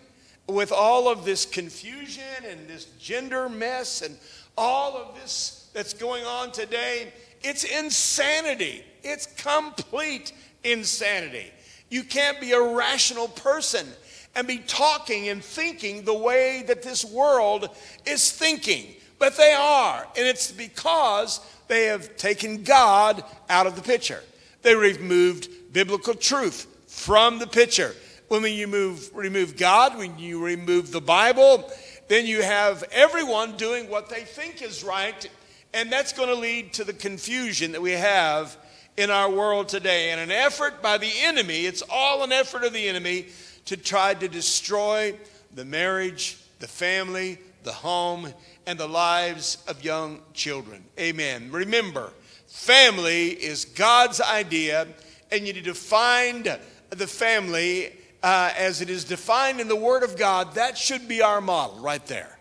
with 0.51 0.73
all 0.73 1.09
of 1.09 1.25
this 1.25 1.47
confusion 1.47 2.23
and 2.49 2.69
this 2.69 2.87
gender 2.99 3.49
mess 3.49 4.03
and 4.03 4.17
all 4.57 4.97
of 4.97 5.15
this 5.15 5.71
that's 5.73 5.95
going 5.95 6.25
on 6.25 6.53
today, 6.53 7.13
it's 7.43 7.65
insanity. 7.65 8.85
It's 9.03 9.27
complete 9.27 10.33
insanity. 10.65 11.51
You 11.89 12.05
can't 12.05 12.41
be 12.41 12.53
a 12.53 12.61
rational 12.61 13.29
person 13.29 13.87
and 14.35 14.47
be 14.47 14.59
talking 14.59 15.29
and 15.29 15.43
thinking 15.43 16.05
the 16.05 16.15
way 16.15 16.65
that 16.67 16.83
this 16.83 17.05
world 17.05 17.69
is 18.07 18.31
thinking. 18.31 18.95
But 19.19 19.37
they 19.37 19.53
are. 19.53 20.07
And 20.17 20.27
it's 20.27 20.53
because 20.53 21.41
they 21.69 21.87
have 21.87 22.17
taken 22.17 22.63
God 22.63 23.25
out 23.49 23.67
of 23.67 23.77
the 23.77 23.83
picture. 23.83 24.23
They 24.63 24.75
removed 24.75 25.49
biblical 25.73 26.15
truth 26.15 26.67
from 26.87 27.39
the 27.39 27.47
picture 27.47 27.95
when 28.29 28.45
you 28.45 28.69
move, 28.69 29.11
remove 29.13 29.57
God, 29.57 29.99
when 29.99 30.17
you 30.19 30.45
remove 30.45 30.93
the 30.93 31.01
Bible, 31.01 31.69
then 32.07 32.27
you 32.27 32.43
have 32.43 32.85
everyone 32.93 33.57
doing 33.57 33.91
what 33.91 34.09
they 34.09 34.21
think 34.21 34.63
is 34.63 34.85
right. 34.85 35.29
And 35.75 35.91
that's 35.91 36.13
going 36.13 36.29
to 36.29 36.35
lead 36.37 36.73
to 36.75 36.85
the 36.85 36.93
confusion 36.93 37.73
that 37.73 37.83
we 37.83 37.93
have 37.93 38.57
in 38.97 39.11
our 39.11 39.29
world 39.29 39.69
today. 39.69 40.11
And 40.11 40.21
an 40.21 40.31
effort 40.31 40.81
by 40.81 40.99
the 40.99 41.11
enemy, 41.23 41.67
it's 41.67 41.83
all 41.91 42.23
an 42.23 42.31
effort 42.31 42.63
of 42.63 42.73
the 42.73 42.89
enemy 42.89 43.27
to 43.65 43.77
try 43.77 44.15
to 44.15 44.29
destroy 44.29 45.15
the 45.55 45.65
marriage, 45.65 46.39
the 46.61 46.69
family, 46.69 47.39
the 47.65 47.73
home, 47.73 48.33
and 48.67 48.79
the 48.79 48.89
lives 48.89 49.59
of 49.67 49.85
young 49.85 50.21
children. 50.35 50.85
Amen. 50.99 51.49
Remember, 51.51 52.13
family 52.51 53.29
is 53.29 53.65
God's 53.65 54.21
idea, 54.21 54.89
and 55.31 55.47
you 55.47 55.53
need 55.53 55.65
to 55.65 55.75
find 55.75 56.59
the 56.91 57.07
family 57.07 57.93
uh, 58.23 58.53
as 58.57 58.81
it 58.81 58.91
is 58.91 59.05
defined 59.05 59.61
in 59.61 59.69
the 59.69 59.77
Word 59.77 60.03
of 60.03 60.19
God, 60.19 60.55
that 60.55 60.77
should 60.77 61.09
be 61.09 61.23
our 61.23 61.41
model 61.41 61.79
right 61.79 62.05
there. 62.07 62.39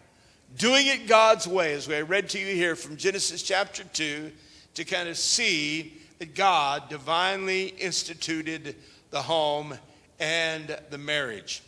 Doing 0.58 0.88
it 0.88 1.08
God's 1.08 1.48
way, 1.48 1.74
as 1.74 1.88
we 1.88 2.02
read 2.02 2.28
to 2.30 2.40
you 2.40 2.48
here 2.48 2.76
from 2.76 2.98
Genesis 2.98 3.44
chapter 3.44 3.84
2, 3.84 4.32
to 4.74 4.84
kind 4.84 5.08
of 5.08 5.18
see 5.18 5.94
that 6.18 6.36
God 6.36 6.90
divinely 6.90 7.68
instituted 7.68 8.76
the 9.12 9.22
home 9.22 9.78
and 10.20 10.78
the 10.90 10.98
marriage. 10.98 11.62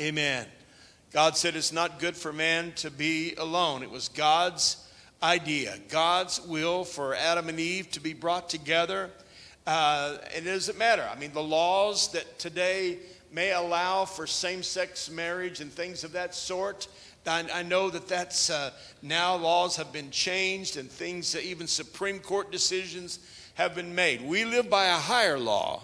Amen. 0.00 0.46
God 1.12 1.36
said 1.36 1.56
it's 1.56 1.72
not 1.72 1.98
good 1.98 2.16
for 2.16 2.32
man 2.32 2.72
to 2.76 2.90
be 2.90 3.34
alone. 3.34 3.82
It 3.82 3.90
was 3.90 4.08
God's 4.08 4.84
idea, 5.22 5.76
God's 5.88 6.40
will 6.40 6.84
for 6.84 7.14
Adam 7.14 7.48
and 7.48 7.60
Eve 7.60 7.90
to 7.92 8.00
be 8.00 8.12
brought 8.12 8.48
together. 8.48 9.10
Uh, 9.66 10.16
it 10.34 10.44
doesn't 10.44 10.78
matter. 10.78 11.06
I 11.10 11.18
mean, 11.18 11.32
the 11.32 11.42
laws 11.42 12.10
that 12.12 12.38
today 12.38 12.98
may 13.32 13.52
allow 13.52 14.04
for 14.04 14.26
same 14.26 14.62
sex 14.62 15.10
marriage 15.10 15.60
and 15.60 15.72
things 15.72 16.04
of 16.04 16.12
that 16.12 16.34
sort. 16.34 16.88
I, 17.26 17.46
I 17.52 17.62
know 17.62 17.90
that 17.90 18.08
that's 18.08 18.50
uh, 18.50 18.70
now 19.02 19.36
laws 19.36 19.76
have 19.76 19.92
been 19.92 20.10
changed 20.10 20.76
and 20.76 20.90
things, 20.90 21.34
uh, 21.34 21.40
even 21.42 21.66
Supreme 21.66 22.18
Court 22.18 22.50
decisions 22.50 23.18
have 23.54 23.74
been 23.74 23.94
made. 23.94 24.22
We 24.22 24.44
live 24.44 24.70
by 24.70 24.86
a 24.86 24.96
higher 24.96 25.38
law. 25.38 25.82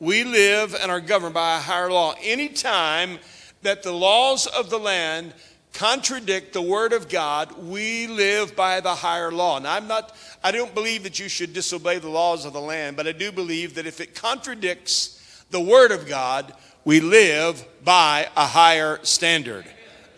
We 0.00 0.24
live 0.24 0.74
and 0.74 0.90
are 0.90 1.00
governed 1.00 1.34
by 1.34 1.56
a 1.56 1.60
higher 1.60 1.90
law. 1.90 2.14
Anytime 2.22 3.18
that 3.62 3.82
the 3.82 3.92
laws 3.92 4.46
of 4.46 4.70
the 4.70 4.78
land 4.78 5.34
contradict 5.74 6.52
the 6.52 6.62
word 6.62 6.92
of 6.92 7.08
God, 7.08 7.52
we 7.66 8.06
live 8.06 8.56
by 8.56 8.80
the 8.80 8.94
higher 8.94 9.30
law. 9.30 9.58
Now, 9.58 9.74
I'm 9.74 9.88
not, 9.88 10.16
I 10.42 10.52
don't 10.52 10.74
believe 10.74 11.02
that 11.02 11.18
you 11.18 11.28
should 11.28 11.52
disobey 11.52 11.98
the 11.98 12.08
laws 12.08 12.44
of 12.44 12.52
the 12.52 12.60
land, 12.60 12.96
but 12.96 13.06
I 13.06 13.12
do 13.12 13.30
believe 13.32 13.74
that 13.74 13.86
if 13.86 14.00
it 14.00 14.14
contradicts 14.14 15.44
the 15.50 15.60
Word 15.60 15.90
of 15.90 16.06
God, 16.06 16.54
we 16.84 17.00
live 17.00 17.64
by 17.84 18.28
a 18.36 18.46
higher 18.46 19.00
standard. 19.02 19.64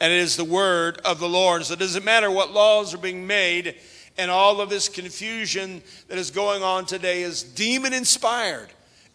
And 0.01 0.13
it 0.13 0.19
is 0.19 0.37
the 0.37 0.45
word 0.45 0.99
of 1.05 1.21
the 1.21 1.29
Lord. 1.29 1.65
So 1.65 1.73
it 1.73 1.79
doesn't 1.79 2.05
matter 2.05 2.31
what 2.31 2.53
laws 2.53 2.93
are 2.93 2.99
being 2.99 3.27
made, 3.27 3.77
and 4.19 4.31
all 4.31 4.61
of 4.61 4.69
this 4.69 4.89
confusion 4.89 5.83
that 6.09 6.19
is 6.19 6.31
going 6.31 6.63
on 6.63 6.85
today 6.85 7.23
is 7.23 7.43
demon 7.43 7.95
inspired. 7.95 8.69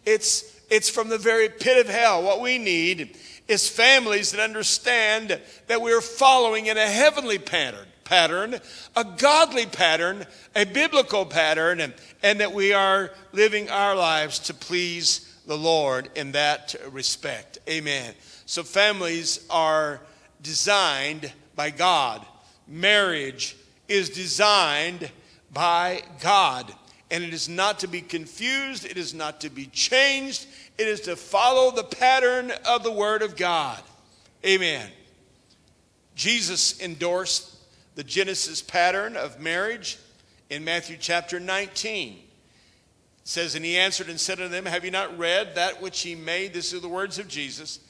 It's, 0.04 0.60
it's 0.70 0.90
from 0.90 1.08
the 1.08 1.18
very 1.18 1.48
pit 1.48 1.78
of 1.78 1.92
hell. 1.92 2.22
What 2.22 2.40
we 2.40 2.58
need 2.58 3.16
is 3.48 3.68
families 3.68 4.32
that 4.32 4.40
understand 4.40 5.40
that 5.66 5.82
we're 5.82 6.00
following 6.00 6.66
in 6.66 6.76
a 6.76 6.86
heavenly 6.86 7.38
pattern, 7.38 7.86
pattern, 8.04 8.56
a 8.96 9.04
godly 9.04 9.66
pattern, 9.66 10.26
a 10.54 10.64
biblical 10.64 11.26
pattern, 11.26 11.80
and, 11.80 11.94
and 12.22 12.40
that 12.40 12.52
we 12.52 12.72
are 12.72 13.10
living 13.32 13.68
our 13.70 13.94
lives 13.94 14.38
to 14.38 14.54
please 14.54 15.28
the 15.46 15.56
Lord 15.56 16.08
in 16.14 16.32
that 16.32 16.74
respect. 16.90 17.58
Amen. 17.68 18.14
So 18.46 18.62
families 18.62 19.44
are 19.50 20.00
designed 20.42 21.32
by 21.54 21.70
God. 21.70 22.24
Marriage 22.68 23.56
is 23.88 24.10
designed 24.10 25.10
by 25.52 26.02
God. 26.20 26.72
And 27.10 27.22
it 27.22 27.34
is 27.34 27.48
not 27.48 27.80
to 27.80 27.88
be 27.88 28.00
confused, 28.00 28.86
it 28.86 28.96
is 28.96 29.12
not 29.12 29.42
to 29.42 29.50
be 29.50 29.66
changed, 29.66 30.46
it 30.78 30.86
is 30.86 31.02
to 31.02 31.16
follow 31.16 31.70
the 31.70 31.84
pattern 31.84 32.52
of 32.66 32.82
the 32.82 32.92
Word 32.92 33.22
of 33.22 33.36
God. 33.36 33.80
Amen. 34.44 34.88
Jesus 36.14 36.80
endorsed 36.80 37.56
the 37.94 38.04
Genesis 38.04 38.62
pattern 38.62 39.16
of 39.16 39.40
marriage 39.40 39.98
in 40.50 40.64
Matthew 40.64 40.96
chapter 40.98 41.38
19. 41.38 42.14
It 42.14 42.20
says, 43.24 43.54
And 43.54 43.64
he 43.64 43.76
answered 43.76 44.08
and 44.08 44.18
said 44.18 44.40
unto 44.40 44.50
them, 44.50 44.66
Have 44.66 44.84
you 44.84 44.90
not 44.90 45.16
read 45.18 45.54
that 45.54 45.80
which 45.80 46.00
he 46.00 46.14
made? 46.14 46.52
This 46.52 46.74
are 46.74 46.80
the 46.80 46.88
words 46.88 47.18
of 47.18 47.28
Jesus, 47.28 47.80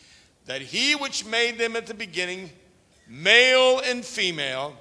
that 0.47 0.61
he 0.61 0.95
which 0.95 1.25
made 1.25 1.59
them 1.59 1.77
at 1.77 1.87
the 1.87 1.95
beginning, 1.95 2.51
male 3.09 3.81
and 3.85 4.05
female, 4.05 4.77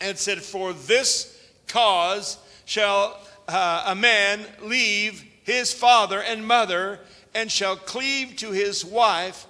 and 0.00 0.16
said, 0.16 0.42
For 0.42 0.72
this 0.72 1.38
cause 1.66 2.38
shall 2.64 3.18
uh, 3.48 3.84
a 3.88 3.94
man 3.94 4.40
leave 4.62 5.24
his 5.44 5.72
father 5.72 6.22
and 6.22 6.46
mother 6.46 7.00
and 7.34 7.50
shall 7.50 7.76
cleave 7.76 8.36
to 8.36 8.50
his 8.50 8.84
wife, 8.84 9.46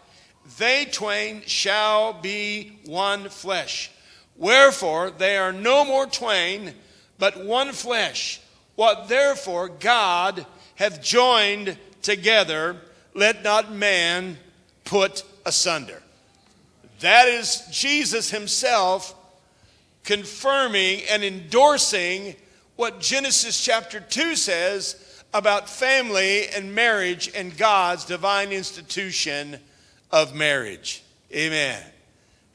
they 0.58 0.86
twain 0.86 1.42
shall 1.46 2.12
be 2.12 2.78
one 2.86 3.28
flesh. 3.28 3.90
Wherefore 4.36 5.10
they 5.10 5.36
are 5.36 5.52
no 5.52 5.84
more 5.84 6.06
twain, 6.06 6.74
but 7.18 7.44
one 7.44 7.72
flesh. 7.72 8.40
What 8.74 9.08
therefore 9.08 9.68
God 9.68 10.46
hath 10.76 11.02
joined 11.02 11.76
together, 12.00 12.76
let 13.14 13.44
not 13.44 13.72
man 13.72 14.38
put 14.84 15.24
asunder. 15.46 16.02
That 17.00 17.28
is 17.28 17.62
Jesus 17.70 18.30
himself 18.30 19.14
confirming 20.04 21.02
and 21.10 21.22
endorsing 21.22 22.34
what 22.76 23.00
Genesis 23.00 23.62
chapter 23.62 24.00
2 24.00 24.34
says 24.34 25.11
about 25.34 25.68
family 25.68 26.46
and 26.48 26.74
marriage 26.74 27.30
and 27.34 27.56
God's 27.56 28.04
divine 28.04 28.52
institution 28.52 29.58
of 30.10 30.34
marriage. 30.34 31.02
Amen. 31.32 31.82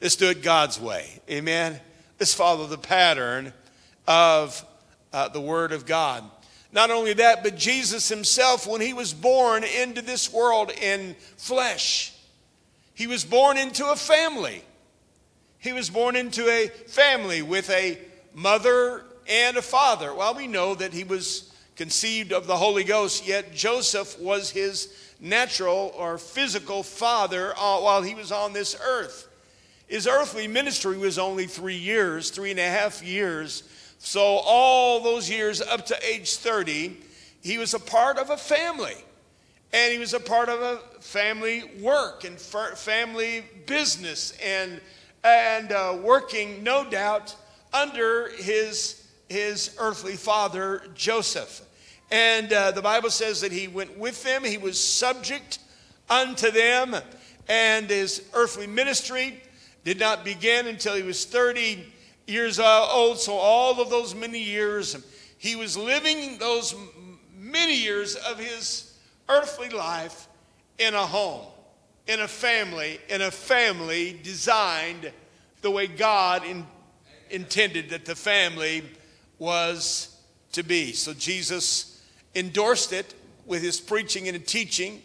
Let's 0.00 0.16
do 0.16 0.30
it 0.30 0.42
God's 0.42 0.80
way. 0.80 1.20
Amen. 1.28 1.80
Let's 2.20 2.34
follow 2.34 2.66
the 2.66 2.78
pattern 2.78 3.52
of 4.06 4.64
uh, 5.12 5.28
the 5.28 5.40
Word 5.40 5.72
of 5.72 5.86
God. 5.86 6.22
Not 6.70 6.90
only 6.90 7.14
that, 7.14 7.42
but 7.42 7.56
Jesus 7.56 8.08
himself, 8.08 8.66
when 8.66 8.80
he 8.80 8.92
was 8.92 9.14
born 9.14 9.64
into 9.64 10.02
this 10.02 10.32
world 10.32 10.70
in 10.70 11.16
flesh, 11.36 12.14
he 12.94 13.06
was 13.06 13.24
born 13.24 13.56
into 13.56 13.86
a 13.86 13.96
family. 13.96 14.62
He 15.58 15.72
was 15.72 15.90
born 15.90 16.14
into 16.14 16.48
a 16.48 16.68
family 16.68 17.42
with 17.42 17.70
a 17.70 17.98
mother 18.34 19.04
and 19.28 19.56
a 19.56 19.62
father. 19.62 20.14
Well, 20.14 20.34
we 20.34 20.46
know 20.46 20.74
that 20.74 20.92
he 20.92 21.04
was 21.04 21.47
conceived 21.78 22.32
of 22.32 22.46
the 22.46 22.56
Holy 22.56 22.84
Ghost, 22.84 23.26
yet 23.26 23.54
Joseph 23.54 24.18
was 24.20 24.50
his 24.50 24.92
natural 25.20 25.94
or 25.96 26.18
physical 26.18 26.82
father 26.82 27.54
uh, 27.56 27.80
while 27.80 28.02
he 28.02 28.14
was 28.14 28.30
on 28.30 28.52
this 28.52 28.76
earth. 28.84 29.28
His 29.86 30.06
earthly 30.06 30.46
ministry 30.46 30.98
was 30.98 31.18
only 31.18 31.46
three 31.46 31.78
years, 31.78 32.30
three 32.30 32.50
and 32.50 32.60
a 32.60 32.68
half 32.68 33.02
years. 33.02 33.62
So, 33.98 34.20
all 34.20 35.00
those 35.00 35.30
years 35.30 35.62
up 35.62 35.86
to 35.86 35.96
age 36.06 36.36
30, 36.36 36.96
he 37.42 37.56
was 37.56 37.72
a 37.72 37.80
part 37.80 38.18
of 38.18 38.28
a 38.28 38.36
family. 38.36 38.96
And 39.72 39.92
he 39.92 39.98
was 39.98 40.12
a 40.12 40.20
part 40.20 40.50
of 40.50 40.60
a 40.60 40.76
family 41.00 41.64
work 41.80 42.24
and 42.24 42.38
family 42.38 43.44
business 43.66 44.36
and 44.42 44.80
and 45.24 45.72
uh, 45.72 45.98
working, 46.00 46.62
no 46.62 46.88
doubt, 46.88 47.34
under 47.72 48.30
his, 48.36 49.06
his 49.28 49.74
earthly 49.78 50.14
father, 50.14 50.82
Joseph. 50.94 51.62
And 52.10 52.52
uh, 52.52 52.70
the 52.70 52.82
Bible 52.82 53.10
says 53.10 53.40
that 53.42 53.52
he 53.52 53.68
went 53.68 53.98
with 53.98 54.22
them, 54.24 54.44
he 54.44 54.58
was 54.58 54.82
subject 54.82 55.58
unto 56.08 56.50
them, 56.50 56.96
and 57.48 57.90
his 57.90 58.22
earthly 58.32 58.66
ministry 58.66 59.42
did 59.84 60.00
not 60.00 60.24
begin 60.24 60.66
until 60.66 60.94
he 60.94 61.02
was 61.02 61.24
30 61.24 61.84
years 62.26 62.58
old. 62.58 63.18
So, 63.18 63.34
all 63.34 63.80
of 63.80 63.90
those 63.90 64.14
many 64.14 64.42
years, 64.42 64.96
he 65.36 65.54
was 65.54 65.76
living 65.76 66.38
those 66.38 66.74
many 67.38 67.76
years 67.76 68.16
of 68.16 68.38
his 68.38 68.94
earthly 69.28 69.68
life 69.68 70.28
in 70.78 70.94
a 70.94 71.06
home 71.06 71.46
in 72.08 72.20
a 72.20 72.28
family, 72.28 72.98
in 73.10 73.20
a 73.22 73.30
family 73.30 74.18
designed 74.22 75.12
the 75.60 75.70
way 75.70 75.86
God 75.86 76.44
in, 76.44 76.66
intended 77.30 77.90
that 77.90 78.06
the 78.06 78.16
family 78.16 78.82
was 79.38 80.16
to 80.52 80.62
be. 80.62 80.92
So 80.92 81.12
Jesus 81.12 81.97
endorsed 82.38 82.92
it 82.92 83.14
with 83.46 83.62
his 83.62 83.80
preaching 83.80 84.28
and 84.28 84.46
teaching, 84.46 85.02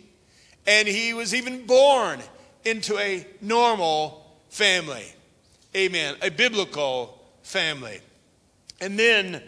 and 0.68 0.88
he 0.88 1.14
was 1.14 1.34
even 1.34 1.66
born 1.66 2.20
into 2.64 2.98
a 2.98 3.26
normal 3.42 4.26
family. 4.50 5.06
Amen. 5.76 6.16
A 6.22 6.30
biblical 6.30 7.20
family. 7.42 8.00
And 8.80 8.98
then 9.00 9.42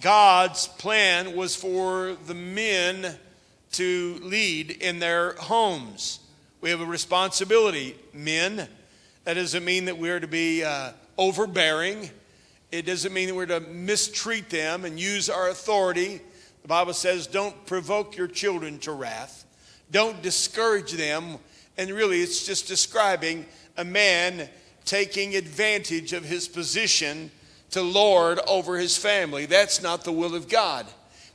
God's 0.00 0.68
plan 0.68 1.34
was 1.34 1.56
for 1.56 2.16
the 2.26 2.34
men 2.34 3.16
to 3.72 4.20
lead 4.22 4.70
in 4.70 4.98
their 4.98 5.32
homes. 5.34 6.20
We 6.60 6.70
have 6.70 6.80
a 6.80 6.86
responsibility, 6.86 7.96
men. 8.12 8.68
That 9.24 9.34
doesn't 9.34 9.64
mean 9.64 9.86
that 9.86 9.98
we're 9.98 10.20
to 10.20 10.28
be 10.28 10.62
uh, 10.62 10.92
overbearing. 11.16 12.10
It 12.70 12.86
doesn't 12.86 13.12
mean 13.12 13.28
that 13.28 13.34
we're 13.34 13.46
to 13.46 13.60
mistreat 13.60 14.50
them 14.50 14.84
and 14.84 14.98
use 14.98 15.30
our 15.30 15.48
authority. 15.48 16.20
The 16.62 16.68
Bible 16.68 16.94
says, 16.94 17.26
don't 17.26 17.66
provoke 17.66 18.16
your 18.16 18.28
children 18.28 18.78
to 18.80 18.92
wrath, 18.92 19.44
don't 19.90 20.22
discourage 20.22 20.92
them. 20.92 21.38
And 21.78 21.90
really, 21.90 22.20
it's 22.20 22.46
just 22.46 22.68
describing 22.68 23.46
a 23.76 23.84
man 23.84 24.48
taking 24.84 25.34
advantage 25.36 26.12
of 26.12 26.24
his 26.24 26.46
position 26.48 27.30
to 27.70 27.82
lord 27.82 28.38
over 28.46 28.76
his 28.76 28.96
family. 28.96 29.46
That's 29.46 29.82
not 29.82 30.04
the 30.04 30.12
will 30.12 30.34
of 30.34 30.48
God. 30.48 30.86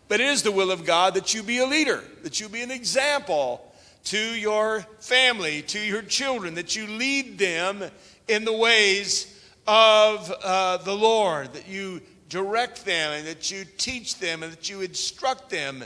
But 0.08 0.22
it 0.22 0.28
is 0.28 0.44
the 0.44 0.52
will 0.52 0.72
of 0.72 0.86
God 0.86 1.16
that 1.16 1.34
you 1.34 1.44
be 1.44 1.58
a 1.58 1.66
leader, 1.66 2.04
that 2.24 2.40
you 2.40 2.48
be 2.48 2.62
an 2.62 2.72
example 2.72 3.64
to 4.06 4.18
your 4.18 4.82
family, 5.00 5.64
to 5.64 5.80
your 5.80 6.02
children, 6.02 6.54
that 6.56 6.76
you 6.76 6.88
lead 6.88 7.38
them 7.38 7.84
in 8.28 8.46
the 8.46 8.54
ways 8.54 9.34
of 9.68 10.32
uh, 10.44 10.78
the 10.78 10.96
Lord, 10.96 11.52
that 11.54 11.68
you 11.68 12.02
direct 12.30 12.86
them 12.86 13.14
and 13.14 13.28
that 13.28 13.52
you 13.52 13.66
teach 13.78 14.20
them 14.20 14.44
and 14.44 14.52
that 14.52 14.70
you 14.70 14.82
instruct 14.82 15.50
them 15.50 15.84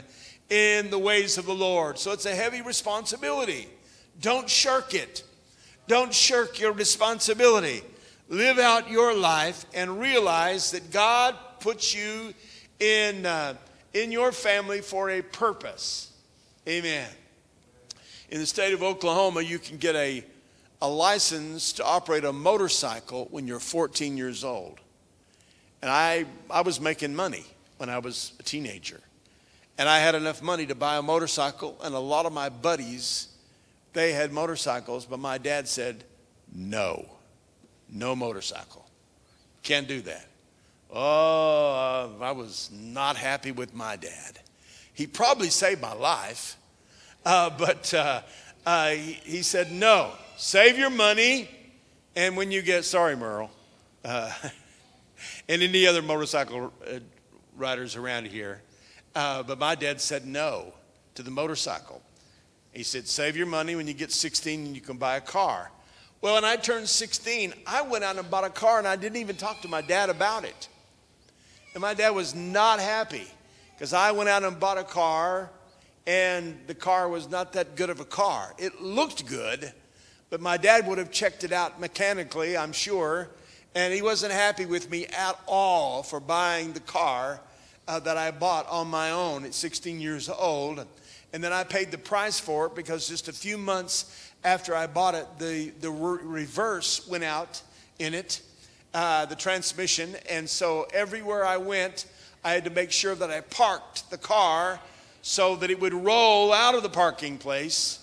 in 0.50 0.90
the 0.90 0.98
ways 0.98 1.38
of 1.38 1.46
the 1.46 1.54
Lord. 1.54 1.98
So 1.98 2.12
it's 2.12 2.26
a 2.26 2.34
heavy 2.34 2.62
responsibility. 2.62 3.68
Don't 4.20 4.48
shirk 4.48 4.94
it. 4.94 5.24
Don't 5.86 6.12
shirk 6.12 6.60
your 6.60 6.72
responsibility. 6.72 7.82
Live 8.28 8.58
out 8.58 8.90
your 8.90 9.14
life 9.14 9.64
and 9.74 10.00
realize 10.00 10.70
that 10.72 10.90
God 10.90 11.36
puts 11.60 11.94
you 11.94 12.34
in, 12.80 13.26
uh, 13.26 13.54
in 13.94 14.12
your 14.12 14.32
family 14.32 14.80
for 14.80 15.10
a 15.10 15.22
purpose. 15.22 16.12
Amen. 16.68 17.08
In 18.30 18.40
the 18.40 18.46
state 18.46 18.72
of 18.72 18.82
Oklahoma, 18.82 19.42
you 19.42 19.58
can 19.58 19.76
get 19.76 19.94
a, 19.94 20.24
a 20.80 20.88
license 20.88 21.72
to 21.74 21.84
operate 21.84 22.24
a 22.24 22.32
motorcycle 22.32 23.28
when 23.30 23.46
you're 23.46 23.60
14 23.60 24.16
years 24.16 24.44
old. 24.44 24.80
And 25.82 25.90
I, 25.90 26.24
I 26.48 26.62
was 26.62 26.80
making 26.80 27.14
money 27.14 27.44
when 27.76 27.88
I 27.90 27.98
was 27.98 28.32
a 28.38 28.42
teenager. 28.42 29.00
And 29.76 29.88
I 29.88 29.98
had 29.98 30.14
enough 30.14 30.40
money 30.42 30.66
to 30.66 30.74
buy 30.74 30.96
a 30.96 31.02
motorcycle, 31.02 31.76
and 31.82 31.94
a 31.94 31.98
lot 31.98 32.24
of 32.24 32.32
my 32.32 32.48
buddies, 32.48 33.28
they 33.92 34.12
had 34.12 34.32
motorcycles, 34.32 35.04
but 35.04 35.18
my 35.18 35.38
dad 35.38 35.66
said, 35.66 36.04
no, 36.54 37.06
no 37.90 38.14
motorcycle. 38.14 38.86
Can't 39.62 39.88
do 39.88 40.00
that. 40.02 40.26
Oh, 40.92 42.10
I 42.20 42.32
was 42.32 42.70
not 42.72 43.16
happy 43.16 43.50
with 43.50 43.74
my 43.74 43.96
dad. 43.96 44.38
He 44.92 45.06
probably 45.06 45.48
saved 45.48 45.80
my 45.80 45.94
life, 45.94 46.56
uh, 47.24 47.50
but 47.58 47.92
uh, 47.94 48.22
uh, 48.66 48.90
he, 48.90 49.12
he, 49.24 49.42
said, 49.42 49.72
No, 49.72 50.12
save 50.36 50.78
your 50.78 50.90
money. 50.90 51.48
And 52.14 52.36
when 52.36 52.50
you 52.50 52.60
get, 52.60 52.84
sorry, 52.84 53.16
Merle, 53.16 53.50
uh, 54.04 54.30
and 55.48 55.62
any 55.62 55.86
other 55.86 56.02
motorcycle 56.02 56.72
uh, 56.86 56.98
riders 57.56 57.96
around 57.96 58.26
here, 58.26 58.62
uh, 59.14 59.42
but 59.42 59.58
my 59.58 59.74
dad 59.74 60.00
said 60.00 60.26
no 60.26 60.72
to 61.14 61.22
the 61.22 61.30
motorcycle. 61.30 62.02
He 62.72 62.82
said, 62.82 63.06
Save 63.06 63.36
your 63.36 63.46
money 63.46 63.76
when 63.76 63.86
you 63.86 63.94
get 63.94 64.12
16 64.12 64.66
and 64.66 64.74
you 64.74 64.80
can 64.80 64.96
buy 64.96 65.16
a 65.16 65.20
car. 65.20 65.70
Well, 66.20 66.34
when 66.34 66.44
I 66.44 66.56
turned 66.56 66.88
16, 66.88 67.52
I 67.66 67.82
went 67.82 68.04
out 68.04 68.16
and 68.16 68.30
bought 68.30 68.44
a 68.44 68.50
car 68.50 68.78
and 68.78 68.86
I 68.86 68.96
didn't 68.96 69.18
even 69.18 69.36
talk 69.36 69.60
to 69.62 69.68
my 69.68 69.82
dad 69.82 70.08
about 70.08 70.44
it. 70.44 70.68
And 71.74 71.82
my 71.82 71.94
dad 71.94 72.10
was 72.10 72.34
not 72.34 72.80
happy 72.80 73.26
because 73.74 73.92
I 73.92 74.12
went 74.12 74.28
out 74.28 74.44
and 74.44 74.58
bought 74.58 74.78
a 74.78 74.84
car 74.84 75.50
and 76.06 76.58
the 76.66 76.74
car 76.74 77.08
was 77.08 77.28
not 77.28 77.52
that 77.54 77.76
good 77.76 77.90
of 77.90 78.00
a 78.00 78.04
car. 78.04 78.54
It 78.58 78.80
looked 78.80 79.26
good, 79.26 79.72
but 80.30 80.40
my 80.40 80.56
dad 80.56 80.86
would 80.86 80.98
have 80.98 81.10
checked 81.10 81.44
it 81.44 81.52
out 81.52 81.80
mechanically, 81.80 82.56
I'm 82.56 82.72
sure, 82.72 83.28
and 83.74 83.92
he 83.92 84.02
wasn't 84.02 84.32
happy 84.32 84.66
with 84.66 84.90
me 84.90 85.06
at 85.06 85.38
all 85.46 86.02
for 86.02 86.20
buying 86.20 86.72
the 86.72 86.80
car 86.80 87.40
uh, 87.88 87.98
that 88.00 88.16
I 88.16 88.30
bought 88.30 88.68
on 88.68 88.88
my 88.88 89.10
own 89.10 89.44
at 89.44 89.54
16 89.54 90.00
years 90.00 90.28
old. 90.28 90.86
And 91.32 91.42
then 91.42 91.52
I 91.52 91.64
paid 91.64 91.90
the 91.90 91.98
price 91.98 92.38
for 92.38 92.66
it 92.66 92.74
because 92.74 93.08
just 93.08 93.28
a 93.28 93.32
few 93.32 93.56
months 93.56 94.32
after 94.44 94.74
I 94.74 94.86
bought 94.86 95.14
it, 95.14 95.26
the, 95.38 95.70
the 95.80 95.90
re- 95.90 96.22
reverse 96.22 97.06
went 97.08 97.24
out 97.24 97.62
in 97.98 98.12
it, 98.12 98.42
uh, 98.92 99.24
the 99.26 99.36
transmission. 99.36 100.14
And 100.28 100.48
so 100.48 100.86
everywhere 100.92 101.44
I 101.46 101.56
went, 101.56 102.06
I 102.44 102.52
had 102.52 102.64
to 102.64 102.70
make 102.70 102.90
sure 102.90 103.14
that 103.14 103.30
I 103.30 103.40
parked 103.40 104.10
the 104.10 104.18
car 104.18 104.80
so 105.22 105.56
that 105.56 105.70
it 105.70 105.80
would 105.80 105.94
roll 105.94 106.52
out 106.52 106.74
of 106.74 106.82
the 106.82 106.90
parking 106.90 107.38
place. 107.38 108.00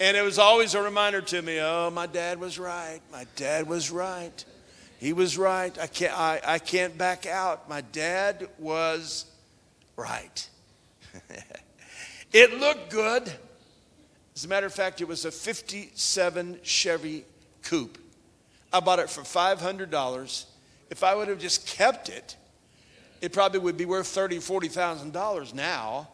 And 0.00 0.16
it 0.16 0.22
was 0.22 0.38
always 0.38 0.74
a 0.74 0.82
reminder 0.82 1.20
to 1.20 1.42
me 1.42 1.60
oh, 1.60 1.90
my 1.90 2.06
dad 2.06 2.40
was 2.40 2.58
right. 2.58 3.00
My 3.12 3.26
dad 3.36 3.68
was 3.68 3.90
right. 3.90 4.44
He 5.02 5.12
was 5.12 5.36
right. 5.36 5.76
I 5.80 5.88
can't, 5.88 6.16
I, 6.16 6.40
I 6.46 6.58
can't 6.60 6.96
back 6.96 7.26
out. 7.26 7.68
My 7.68 7.80
dad 7.80 8.46
was 8.56 9.24
right. 9.96 10.48
it 12.32 12.60
looked 12.60 12.90
good. 12.90 13.24
As 14.36 14.44
a 14.44 14.48
matter 14.48 14.66
of 14.66 14.72
fact, 14.72 15.00
it 15.00 15.08
was 15.08 15.24
a 15.24 15.32
57 15.32 16.60
Chevy 16.62 17.24
Coupe. 17.64 17.98
I 18.72 18.78
bought 18.78 19.00
it 19.00 19.10
for 19.10 19.22
$500. 19.22 20.44
If 20.88 21.02
I 21.02 21.16
would 21.16 21.26
have 21.26 21.40
just 21.40 21.66
kept 21.66 22.08
it, 22.08 22.36
it 23.20 23.32
probably 23.32 23.58
would 23.58 23.76
be 23.76 23.86
worth 23.86 24.06
$30,000, 24.06 24.70
$40,000 24.70 25.52
now, 25.52 26.10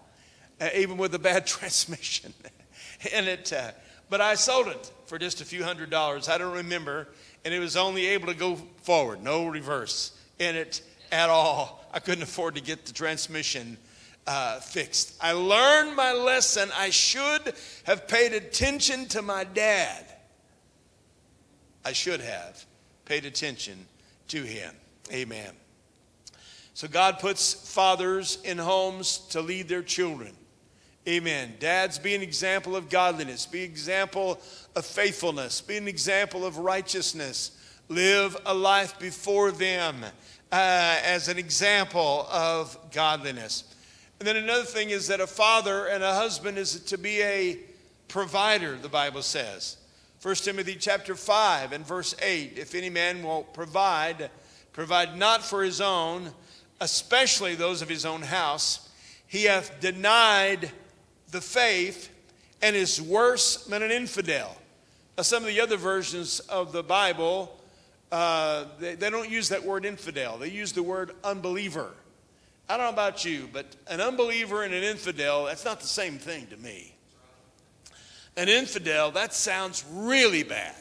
uh, 0.62 0.70
even 0.74 0.96
with 0.96 1.14
a 1.14 1.18
bad 1.18 1.46
transmission. 1.46 2.32
and 3.12 3.28
it, 3.28 3.52
uh, 3.52 3.72
but 4.08 4.22
I 4.22 4.34
sold 4.34 4.68
it 4.68 4.90
for 5.04 5.18
just 5.18 5.42
a 5.42 5.44
few 5.44 5.62
hundred 5.62 5.90
dollars. 5.90 6.30
I 6.30 6.38
don't 6.38 6.54
remember 6.54 7.08
and 7.44 7.54
it 7.54 7.58
was 7.58 7.76
only 7.76 8.06
able 8.06 8.26
to 8.26 8.34
go 8.34 8.56
forward, 8.82 9.22
no 9.22 9.46
reverse 9.46 10.12
in 10.38 10.56
it 10.56 10.82
at 11.12 11.30
all. 11.30 11.84
I 11.92 12.00
couldn't 12.00 12.22
afford 12.22 12.54
to 12.56 12.60
get 12.60 12.84
the 12.86 12.92
transmission 12.92 13.78
uh, 14.26 14.60
fixed. 14.60 15.16
I 15.20 15.32
learned 15.32 15.96
my 15.96 16.12
lesson. 16.12 16.70
I 16.76 16.90
should 16.90 17.54
have 17.84 18.06
paid 18.06 18.32
attention 18.34 19.06
to 19.08 19.22
my 19.22 19.44
dad. 19.44 20.04
I 21.84 21.92
should 21.92 22.20
have 22.20 22.64
paid 23.06 23.24
attention 23.24 23.86
to 24.28 24.42
him. 24.42 24.74
Amen. 25.10 25.52
So 26.74 26.86
God 26.86 27.18
puts 27.18 27.54
fathers 27.72 28.38
in 28.44 28.58
homes 28.58 29.18
to 29.30 29.40
lead 29.40 29.68
their 29.68 29.82
children. 29.82 30.32
Amen. 31.08 31.54
Dads, 31.58 31.98
be 31.98 32.14
an 32.14 32.20
example 32.20 32.76
of 32.76 32.90
godliness, 32.90 33.46
be 33.46 33.64
an 33.64 33.70
example 33.70 34.38
of 34.76 34.84
faithfulness, 34.84 35.62
be 35.62 35.78
an 35.78 35.88
example 35.88 36.44
of 36.44 36.58
righteousness. 36.58 37.52
Live 37.88 38.36
a 38.44 38.52
life 38.52 38.98
before 38.98 39.50
them 39.50 40.04
uh, 40.04 40.10
as 40.52 41.28
an 41.28 41.38
example 41.38 42.26
of 42.30 42.76
godliness. 42.92 43.64
And 44.18 44.28
then 44.28 44.36
another 44.36 44.64
thing 44.64 44.90
is 44.90 45.08
that 45.08 45.22
a 45.22 45.26
father 45.26 45.86
and 45.86 46.04
a 46.04 46.14
husband 46.14 46.58
is 46.58 46.78
to 46.80 46.98
be 46.98 47.22
a 47.22 47.58
provider, 48.08 48.76
the 48.76 48.90
Bible 48.90 49.22
says. 49.22 49.78
1 50.20 50.34
Timothy 50.34 50.76
chapter 50.78 51.14
5 51.14 51.72
and 51.72 51.86
verse 51.86 52.14
8 52.20 52.58
If 52.58 52.74
any 52.74 52.90
man 52.90 53.22
will 53.22 53.44
provide, 53.44 54.28
provide 54.74 55.16
not 55.16 55.42
for 55.42 55.64
his 55.64 55.80
own, 55.80 56.32
especially 56.82 57.54
those 57.54 57.80
of 57.80 57.88
his 57.88 58.04
own 58.04 58.20
house, 58.20 58.90
he 59.26 59.44
hath 59.44 59.80
denied 59.80 60.70
the 61.30 61.40
faith 61.40 62.10
and 62.62 62.74
is 62.74 63.00
worse 63.00 63.64
than 63.64 63.82
an 63.82 63.90
infidel. 63.90 64.56
Now, 65.16 65.22
some 65.22 65.42
of 65.42 65.48
the 65.48 65.60
other 65.60 65.76
versions 65.76 66.40
of 66.40 66.72
the 66.72 66.82
Bible, 66.82 67.56
uh, 68.10 68.64
they, 68.78 68.94
they 68.94 69.10
don't 69.10 69.28
use 69.28 69.48
that 69.50 69.64
word 69.64 69.84
infidel, 69.84 70.38
they 70.38 70.48
use 70.48 70.72
the 70.72 70.82
word 70.82 71.12
unbeliever. 71.24 71.90
I 72.68 72.76
don't 72.76 72.86
know 72.86 72.92
about 72.92 73.24
you, 73.24 73.48
but 73.52 73.64
an 73.88 74.00
unbeliever 74.00 74.62
and 74.62 74.74
an 74.74 74.82
infidel, 74.82 75.46
that's 75.46 75.64
not 75.64 75.80
the 75.80 75.86
same 75.86 76.18
thing 76.18 76.46
to 76.48 76.56
me. 76.58 76.94
An 78.36 78.48
infidel, 78.48 79.10
that 79.12 79.32
sounds 79.32 79.84
really 79.90 80.42
bad. 80.42 80.76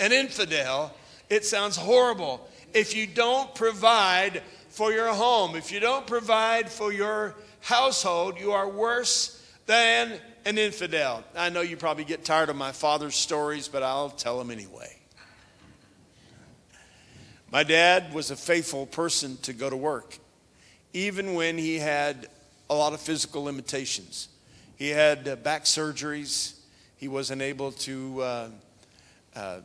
An 0.00 0.10
infidel, 0.10 0.94
it 1.28 1.44
sounds 1.44 1.76
horrible. 1.76 2.48
If 2.72 2.96
you 2.96 3.06
don't 3.06 3.54
provide 3.54 4.42
for 4.70 4.90
your 4.92 5.12
home, 5.12 5.54
if 5.54 5.70
you 5.70 5.80
don't 5.80 6.06
provide 6.06 6.70
for 6.70 6.92
your 6.92 7.34
household, 7.60 8.40
you 8.40 8.52
are 8.52 8.68
worse 8.68 9.37
than 9.68 10.18
an 10.46 10.56
infidel. 10.56 11.22
I 11.36 11.50
know 11.50 11.60
you 11.60 11.76
probably 11.76 12.04
get 12.04 12.24
tired 12.24 12.48
of 12.48 12.56
my 12.56 12.72
father's 12.72 13.14
stories, 13.14 13.68
but 13.68 13.82
I'll 13.82 14.08
tell 14.08 14.38
them 14.38 14.50
anyway. 14.50 14.96
My 17.52 17.64
dad 17.64 18.14
was 18.14 18.30
a 18.30 18.36
faithful 18.36 18.86
person 18.86 19.36
to 19.42 19.52
go 19.52 19.68
to 19.68 19.76
work, 19.76 20.18
even 20.94 21.34
when 21.34 21.58
he 21.58 21.76
had 21.78 22.28
a 22.70 22.74
lot 22.74 22.94
of 22.94 23.00
physical 23.00 23.44
limitations. 23.44 24.28
He 24.76 24.88
had 24.88 25.28
uh, 25.28 25.36
back 25.36 25.64
surgeries. 25.64 26.58
He 26.96 27.08
wasn't 27.08 27.42
able 27.42 27.72
to, 27.72 28.22
uh, 28.22 28.48
uh, 29.36 29.60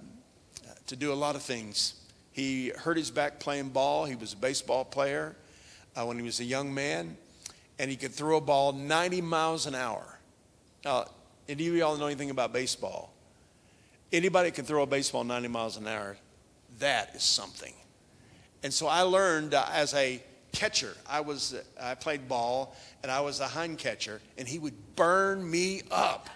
to 0.87 0.95
do 0.97 1.13
a 1.13 1.15
lot 1.15 1.35
of 1.35 1.43
things. 1.43 1.93
He 2.33 2.69
hurt 2.69 2.97
his 2.97 3.09
back 3.09 3.39
playing 3.39 3.69
ball. 3.69 4.03
He 4.03 4.15
was 4.15 4.33
a 4.33 4.37
baseball 4.37 4.83
player 4.83 5.33
uh, 5.95 6.05
when 6.05 6.17
he 6.17 6.23
was 6.23 6.41
a 6.41 6.45
young 6.45 6.73
man 6.73 7.15
and 7.83 7.91
he 7.91 7.97
could 7.97 8.13
throw 8.13 8.37
a 8.37 8.41
ball 8.41 8.71
90 8.71 9.19
miles 9.19 9.65
an 9.65 9.75
hour. 9.75 10.17
Now, 10.85 11.03
any 11.49 11.67
of 11.67 11.75
y'all 11.75 11.97
know 11.97 12.05
anything 12.05 12.29
about 12.29 12.53
baseball? 12.53 13.13
Anybody 14.13 14.51
can 14.51 14.63
throw 14.63 14.83
a 14.83 14.85
baseball 14.85 15.25
90 15.25 15.49
miles 15.49 15.75
an 15.75 15.85
hour. 15.85 16.15
That 16.79 17.13
is 17.13 17.23
something. 17.23 17.73
And 18.63 18.73
so 18.73 18.87
I 18.87 19.01
learned 19.01 19.53
uh, 19.53 19.65
as 19.69 19.93
a 19.95 20.23
catcher. 20.53 20.95
I 21.09 21.19
was 21.19 21.55
uh, 21.55 21.63
I 21.77 21.95
played 21.95 22.29
ball 22.29 22.73
and 23.01 23.11
I 23.11 23.19
was 23.19 23.41
a 23.41 23.47
hind 23.49 23.79
catcher, 23.79 24.21
and 24.37 24.47
he 24.47 24.59
would 24.59 24.95
burn 24.95 25.51
me 25.51 25.81
up 25.91 26.29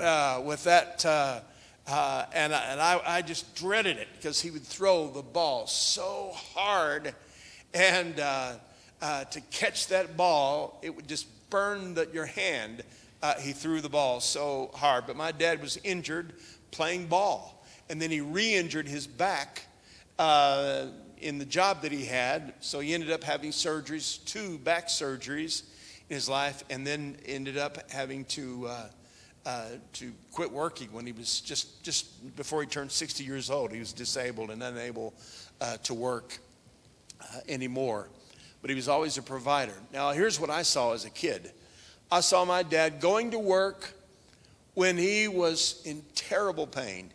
uh, 0.00 0.42
with 0.44 0.64
that. 0.64 1.06
Uh, 1.06 1.40
uh, 1.86 2.26
and 2.32 2.52
I, 2.52 2.64
and 2.64 2.80
I, 2.80 3.00
I, 3.06 3.22
just 3.22 3.54
dreaded 3.54 3.96
it 3.96 4.08
because 4.16 4.40
he 4.40 4.50
would 4.50 4.64
throw 4.64 5.08
the 5.08 5.22
ball 5.22 5.68
so 5.68 6.32
hard, 6.34 7.14
and 7.72 8.20
uh, 9.00 9.04
uh, 9.04 9.24
to 9.24 9.40
catch 9.40 9.88
that 9.88 10.16
ball, 10.16 10.78
it 10.82 10.94
would 10.94 11.08
just 11.08 11.26
burn 11.50 11.94
the, 11.94 12.08
your 12.12 12.26
hand. 12.26 12.82
Uh, 13.22 13.34
he 13.34 13.52
threw 13.52 13.80
the 13.80 13.88
ball 13.88 14.20
so 14.20 14.70
hard. 14.74 15.06
But 15.06 15.16
my 15.16 15.32
dad 15.32 15.60
was 15.60 15.78
injured 15.84 16.34
playing 16.70 17.06
ball, 17.06 17.64
and 17.88 18.00
then 18.00 18.10
he 18.10 18.20
re 18.20 18.54
injured 18.54 18.88
his 18.88 19.06
back 19.06 19.66
uh, 20.18 20.86
in 21.18 21.38
the 21.38 21.44
job 21.44 21.82
that 21.82 21.92
he 21.92 22.04
had. 22.04 22.54
So 22.60 22.80
he 22.80 22.94
ended 22.94 23.10
up 23.10 23.24
having 23.24 23.50
surgeries, 23.50 24.24
two 24.24 24.58
back 24.58 24.88
surgeries 24.88 25.62
in 26.08 26.14
his 26.14 26.28
life, 26.28 26.62
and 26.70 26.86
then 26.86 27.16
ended 27.26 27.58
up 27.58 27.90
having 27.90 28.24
to. 28.26 28.66
Uh, 28.66 28.88
uh, 29.46 29.68
to 29.94 30.12
quit 30.30 30.50
working 30.52 30.92
when 30.92 31.06
he 31.06 31.12
was 31.12 31.40
just, 31.40 31.82
just 31.82 32.36
before 32.36 32.60
he 32.60 32.66
turned 32.66 32.92
60 32.92 33.24
years 33.24 33.48
old. 33.48 33.72
He 33.72 33.78
was 33.78 33.94
disabled 33.94 34.50
and 34.50 34.62
unable 34.62 35.14
uh, 35.62 35.78
to 35.84 35.94
work 35.94 36.38
anymore 37.48 38.10
but 38.60 38.70
he 38.70 38.76
was 38.76 38.88
always 38.88 39.18
a 39.18 39.22
provider. 39.22 39.74
Now, 39.92 40.12
here's 40.12 40.40
what 40.40 40.50
I 40.50 40.62
saw 40.62 40.92
as 40.92 41.04
a 41.04 41.10
kid 41.10 41.52
I 42.10 42.20
saw 42.20 42.44
my 42.44 42.62
dad 42.62 43.00
going 43.00 43.32
to 43.32 43.38
work 43.38 43.92
when 44.74 44.96
he 44.96 45.28
was 45.28 45.82
in 45.84 46.02
terrible 46.14 46.66
pain. 46.66 47.10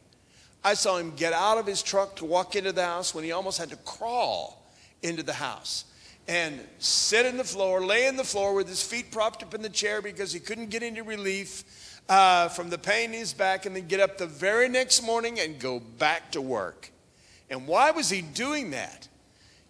I 0.64 0.76
saw 0.76 0.98
him 0.98 1.14
get 1.16 1.34
out 1.34 1.58
of 1.58 1.66
his 1.66 1.82
truck 1.82 2.16
to 2.18 2.26
walk 2.26 2.56
into 2.56 2.72
the 2.72 2.86
house 2.86 3.14
when 3.14 3.24
he 3.24 3.32
almost 3.32 3.58
had 3.58 3.70
to 3.70 3.76
crawl 3.78 4.66
into 5.02 5.24
the 5.24 5.34
house 5.34 5.86
and 6.28 6.62
sit 6.80 7.26
in 7.26 7.36
the 7.36 7.44
floor, 7.44 7.86
lay 7.86 8.08
in 8.08 8.16
the 8.16 8.24
floor 8.24 8.54
with 8.54 8.68
his 8.68 8.82
feet 8.82 9.12
propped 9.12 9.44
up 9.44 9.54
in 9.54 9.62
the 9.62 9.70
chair 9.70 10.02
because 10.02 10.32
he 10.32 10.40
couldn't 10.40 10.70
get 10.70 10.82
any 10.82 11.02
relief 11.02 12.00
uh, 12.08 12.48
from 12.50 12.70
the 12.70 12.78
pain 12.78 13.14
in 13.14 13.20
his 13.20 13.34
back, 13.34 13.66
and 13.66 13.76
then 13.76 13.88
get 13.88 14.00
up 14.00 14.18
the 14.18 14.28
very 14.28 14.68
next 14.68 15.02
morning 15.04 15.40
and 15.40 15.60
go 15.60 15.80
back 15.80 16.32
to 16.32 16.42
work. 16.42 16.92
And 17.50 17.68
why 17.68 17.92
was 17.92 18.10
he 18.10 18.22
doing 18.22 18.72
that? 18.72 19.08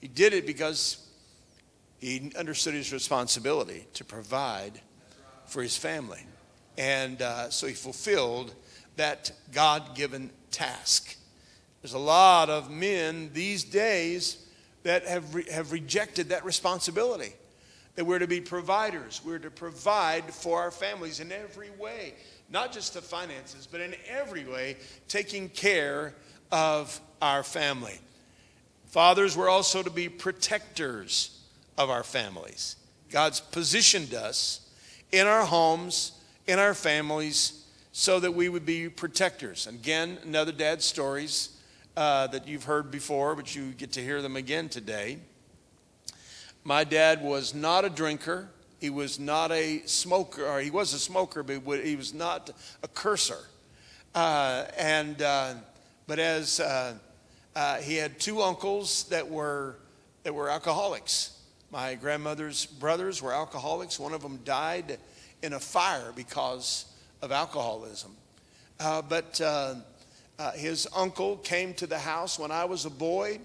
He 0.01 0.07
did 0.07 0.33
it 0.33 0.45
because 0.45 1.02
he 2.03 2.33
understood 2.37 2.73
his 2.73 2.91
responsibility 2.91 3.87
to 3.93 4.03
provide 4.03 4.73
for 5.45 5.63
his 5.63 5.77
family. 5.77 6.19
And 6.77 7.21
uh, 7.21 7.49
so 7.49 7.65
he 7.65 7.73
fulfilled 7.73 8.53
that 8.97 9.31
God 9.53 9.95
given 9.95 10.29
task. 10.51 11.15
There's 11.81 11.93
a 11.93 11.99
lot 11.99 12.49
of 12.49 12.69
men 12.69 13.29
these 13.31 13.63
days 13.63 14.45
that 14.83 15.07
have, 15.07 15.33
re- 15.33 15.49
have 15.49 15.71
rejected 15.71 16.29
that 16.29 16.43
responsibility. 16.43 17.31
That 17.95 18.03
we're 18.03 18.19
to 18.19 18.27
be 18.27 18.41
providers, 18.41 19.21
we're 19.23 19.39
to 19.39 19.51
provide 19.51 20.33
for 20.33 20.59
our 20.59 20.71
families 20.71 21.21
in 21.21 21.31
every 21.31 21.69
way, 21.79 22.15
not 22.49 22.73
just 22.73 22.95
the 22.95 23.01
finances, 23.01 23.65
but 23.71 23.79
in 23.79 23.95
every 24.09 24.43
way, 24.43 24.75
taking 25.07 25.47
care 25.47 26.13
of 26.51 26.99
our 27.21 27.43
family. 27.43 27.97
Fathers, 28.87 29.37
we're 29.37 29.49
also 29.49 29.81
to 29.81 29.89
be 29.89 30.09
protectors 30.09 31.32
of 31.77 31.89
our 31.89 32.03
families. 32.03 32.75
God's 33.09 33.39
positioned 33.39 34.13
us 34.13 34.69
in 35.11 35.27
our 35.27 35.45
homes, 35.45 36.13
in 36.47 36.59
our 36.59 36.73
families, 36.73 37.65
so 37.91 38.19
that 38.19 38.33
we 38.33 38.49
would 38.49 38.65
be 38.65 38.89
protectors. 38.89 39.67
And 39.67 39.79
Again, 39.79 40.17
another 40.23 40.51
dad's 40.51 40.85
stories 40.85 41.49
uh, 41.95 42.27
that 42.27 42.47
you've 42.47 42.63
heard 42.63 42.89
before, 42.89 43.35
but 43.35 43.55
you 43.55 43.71
get 43.71 43.91
to 43.93 44.01
hear 44.01 44.21
them 44.21 44.35
again 44.35 44.67
today. 44.67 45.19
My 46.63 46.83
dad 46.83 47.21
was 47.21 47.53
not 47.53 47.85
a 47.85 47.89
drinker. 47.89 48.49
He 48.79 48.89
was 48.89 49.19
not 49.19 49.51
a 49.51 49.83
smoker, 49.85 50.45
or 50.45 50.59
he 50.59 50.71
was 50.71 50.93
a 50.93 50.99
smoker, 50.99 51.43
but 51.43 51.83
he 51.83 51.95
was 51.95 52.13
not 52.13 52.49
a 52.81 52.87
curser. 52.87 53.37
Uh, 54.15 54.65
and 54.77 55.21
uh, 55.21 55.53
but 56.07 56.19
as 56.19 56.59
uh, 56.59 56.95
uh, 57.55 57.77
he 57.77 57.95
had 57.95 58.19
two 58.19 58.41
uncles 58.41 59.05
that 59.05 59.29
were 59.29 59.75
that 60.23 60.33
were 60.33 60.49
alcoholics. 60.49 61.39
My 61.73 61.95
grandmother's 61.95 62.67
brothers 62.67 63.19
were 63.19 63.33
alcoholics. 63.33 63.99
One 63.99 64.13
of 64.13 64.21
them 64.21 64.39
died 64.45 64.99
in 65.41 65.53
a 65.53 65.59
fire 65.59 66.13
because 66.15 66.85
of 67.19 67.31
alcoholism. 67.31 68.15
Uh, 68.79 69.01
but 69.01 69.41
uh, 69.41 69.73
his 70.51 70.87
uncle 70.95 71.37
came 71.37 71.73
to 71.73 71.87
the 71.87 71.97
house 71.97 72.37
when 72.37 72.51
I 72.51 72.65
was 72.65 72.85
a 72.85 72.91
boy 72.91 73.39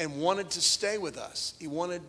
and 0.00 0.20
wanted 0.20 0.50
to 0.50 0.60
stay 0.60 0.98
with 0.98 1.16
us. 1.16 1.54
He 1.60 1.68
wanted 1.68 2.02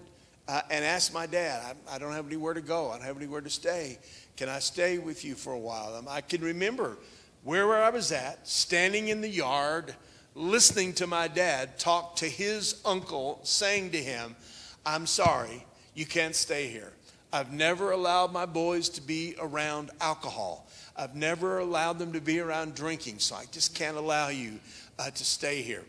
uh, 0.48 0.64
and 0.72 0.84
asked 0.84 1.14
my 1.14 1.28
dad, 1.28 1.76
I, 1.88 1.96
I, 1.96 2.00
don't 2.00 2.14
have 2.14 2.26
anywhere 2.26 2.56
to 2.56 2.62
go. 2.62 2.90
I 2.90 2.98
don't 2.98 3.06
have 3.06 3.18
anywhere 3.18 3.42
to 3.42 3.50
stay. 3.52 4.00
Can 4.38 4.50
I 4.50 4.58
stay 4.58 4.98
with 4.98 5.24
you 5.24 5.36
for 5.36 5.54
a 5.54 5.60
while? 5.60 6.04
I 6.10 6.22
can 6.22 6.42
remember 6.42 6.98
where 7.44 7.84
I 7.84 7.92
was 7.92 8.12
at, 8.12 8.48
standing 8.48 9.10
in 9.10 9.22
the 9.22 9.30
yard, 9.30 9.94
listening 10.34 10.94
to 10.94 11.06
my 11.06 11.28
dad 11.28 11.78
talk 11.78 12.16
to 12.16 12.26
his 12.26 12.82
uncle, 12.84 13.42
saying 13.44 13.92
to 13.92 14.00
him, 14.00 14.36
I'm 14.86 15.06
sorry, 15.06 15.66
you 15.94 16.06
can't 16.06 16.36
stay 16.36 16.68
here. 16.68 16.92
I've 17.34 17.54
never 17.54 17.92
allowed 17.92 18.34
my 18.34 18.46
boys 18.46 18.90
to 18.90 19.02
be 19.02 19.36
around 19.40 19.92
alcohol. 20.02 20.68
I've 20.98 21.16
never 21.16 21.60
allowed 21.60 21.98
them 22.00 22.14
to 22.14 22.22
be 22.22 22.40
around 22.40 22.76
drinking, 22.76 23.20
so 23.20 23.36
I 23.36 23.46
just 23.52 23.74
can't 23.74 23.96
allow 23.96 24.28
you 24.28 24.60
uh, 25.00 25.12
to 25.12 25.24
stay 25.24 25.62
here. 25.62 25.84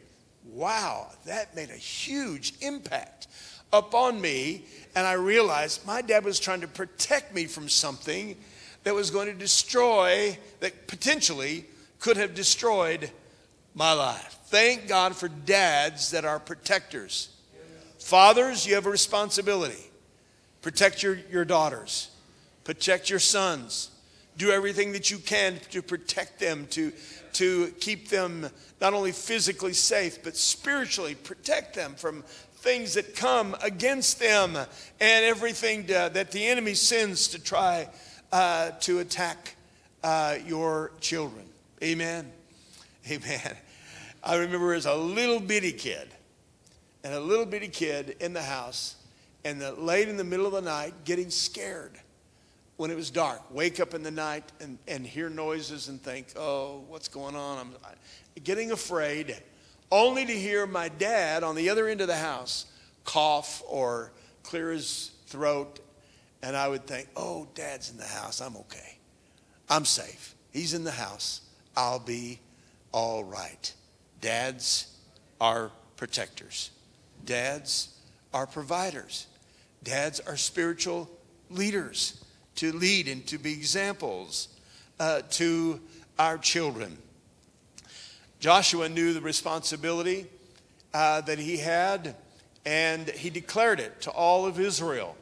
Wow, 0.52 1.08
that 1.24 1.56
made 1.56 1.70
a 1.70 1.74
huge 1.74 2.54
impact 2.60 3.26
upon 3.72 4.20
me. 4.20 4.64
And 4.94 5.06
I 5.06 5.14
realized 5.14 5.86
my 5.86 6.02
dad 6.02 6.24
was 6.24 6.38
trying 6.38 6.60
to 6.60 6.68
protect 6.68 7.34
me 7.34 7.46
from 7.46 7.68
something 7.68 8.36
that 8.84 8.94
was 8.94 9.10
going 9.10 9.26
to 9.26 9.34
destroy, 9.34 10.36
that 10.60 10.86
potentially 10.86 11.64
could 11.98 12.16
have 12.16 12.34
destroyed 12.34 13.10
my 13.74 13.92
life. 13.92 14.38
Thank 14.46 14.86
God 14.86 15.16
for 15.16 15.28
dads 15.28 16.10
that 16.10 16.24
are 16.24 16.38
protectors. 16.38 17.30
Fathers, 18.02 18.66
you 18.66 18.74
have 18.74 18.86
a 18.86 18.90
responsibility. 18.90 19.90
Protect 20.60 21.02
your, 21.02 21.18
your 21.30 21.44
daughters, 21.44 22.10
protect 22.64 23.08
your 23.08 23.18
sons, 23.18 23.90
do 24.36 24.50
everything 24.50 24.92
that 24.92 25.10
you 25.10 25.18
can 25.18 25.58
to 25.70 25.82
protect 25.82 26.38
them, 26.38 26.66
to, 26.70 26.92
to 27.34 27.68
keep 27.80 28.08
them 28.08 28.48
not 28.80 28.92
only 28.92 29.12
physically 29.12 29.72
safe, 29.72 30.22
but 30.22 30.36
spiritually 30.36 31.14
protect 31.14 31.74
them 31.74 31.94
from 31.94 32.22
things 32.56 32.94
that 32.94 33.16
come 33.16 33.56
against 33.62 34.20
them 34.20 34.56
and 34.56 35.24
everything 35.24 35.86
to, 35.86 36.10
that 36.12 36.30
the 36.32 36.44
enemy 36.44 36.74
sends 36.74 37.28
to 37.28 37.42
try 37.42 37.88
uh, 38.32 38.70
to 38.80 38.98
attack 38.98 39.56
uh, 40.04 40.36
your 40.46 40.92
children. 41.00 41.44
Amen. 41.82 42.30
Amen. 43.10 43.56
I 44.22 44.36
remember 44.36 44.74
as 44.74 44.86
a 44.86 44.94
little 44.94 45.40
bitty 45.40 45.72
kid, 45.72 46.08
and 47.04 47.14
a 47.14 47.20
little 47.20 47.46
bitty 47.46 47.68
kid 47.68 48.16
in 48.20 48.32
the 48.32 48.42
house, 48.42 48.96
and 49.44 49.60
the, 49.60 49.72
late 49.72 50.08
in 50.08 50.16
the 50.16 50.24
middle 50.24 50.46
of 50.46 50.52
the 50.52 50.62
night, 50.62 50.94
getting 51.04 51.30
scared 51.30 51.98
when 52.76 52.90
it 52.90 52.96
was 52.96 53.10
dark, 53.10 53.42
wake 53.54 53.80
up 53.80 53.94
in 53.94 54.02
the 54.02 54.10
night 54.10 54.44
and, 54.60 54.78
and 54.88 55.06
hear 55.06 55.28
noises 55.28 55.88
and 55.88 56.02
think, 56.02 56.28
oh, 56.36 56.84
what's 56.88 57.08
going 57.08 57.36
on? 57.36 57.58
I'm 57.58 58.42
getting 58.42 58.72
afraid, 58.72 59.36
only 59.90 60.24
to 60.24 60.32
hear 60.32 60.66
my 60.66 60.88
dad 60.88 61.42
on 61.42 61.54
the 61.54 61.68
other 61.68 61.88
end 61.88 62.00
of 62.00 62.08
the 62.08 62.16
house 62.16 62.66
cough 63.04 63.62
or 63.68 64.12
clear 64.42 64.70
his 64.70 65.10
throat. 65.26 65.80
And 66.42 66.56
I 66.56 66.68
would 66.68 66.86
think, 66.86 67.08
oh, 67.16 67.46
dad's 67.54 67.90
in 67.90 67.98
the 67.98 68.04
house. 68.04 68.40
I'm 68.40 68.56
okay. 68.56 68.98
I'm 69.68 69.84
safe. 69.84 70.34
He's 70.52 70.74
in 70.74 70.84
the 70.84 70.90
house. 70.90 71.42
I'll 71.76 72.00
be 72.00 72.40
all 72.90 73.24
right. 73.24 73.72
Dads 74.20 74.96
are 75.40 75.70
protectors, 75.96 76.70
dads 77.24 77.94
are 78.32 78.46
providers, 78.46 79.26
dads 79.82 80.20
are 80.20 80.36
spiritual 80.36 81.10
leaders 81.50 82.24
to 82.56 82.72
lead 82.72 83.08
and 83.08 83.26
to 83.26 83.38
be 83.38 83.52
examples 83.52 84.48
uh, 85.00 85.22
to 85.30 85.80
our 86.18 86.38
children. 86.38 86.98
Joshua 88.40 88.88
knew 88.88 89.12
the 89.12 89.20
responsibility 89.20 90.26
uh, 90.92 91.20
that 91.22 91.38
he 91.38 91.58
had, 91.58 92.16
and 92.66 93.08
he 93.08 93.30
declared 93.30 93.80
it 93.80 94.02
to 94.02 94.10
all 94.10 94.46
of 94.46 94.58
Israel. 94.58 95.16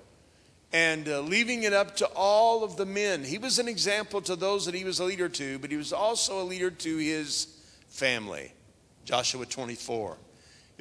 And 0.72 1.08
uh, 1.08 1.20
leaving 1.20 1.64
it 1.64 1.72
up 1.72 1.96
to 1.96 2.06
all 2.14 2.62
of 2.62 2.76
the 2.76 2.86
men. 2.86 3.24
He 3.24 3.38
was 3.38 3.58
an 3.58 3.66
example 3.66 4.20
to 4.22 4.36
those 4.36 4.66
that 4.66 4.74
he 4.74 4.84
was 4.84 5.00
a 5.00 5.04
leader 5.04 5.28
to, 5.28 5.58
but 5.58 5.70
he 5.70 5.76
was 5.76 5.92
also 5.92 6.40
a 6.40 6.44
leader 6.44 6.70
to 6.70 6.96
his 6.96 7.48
family. 7.88 8.52
Joshua 9.04 9.46
24. 9.46 10.16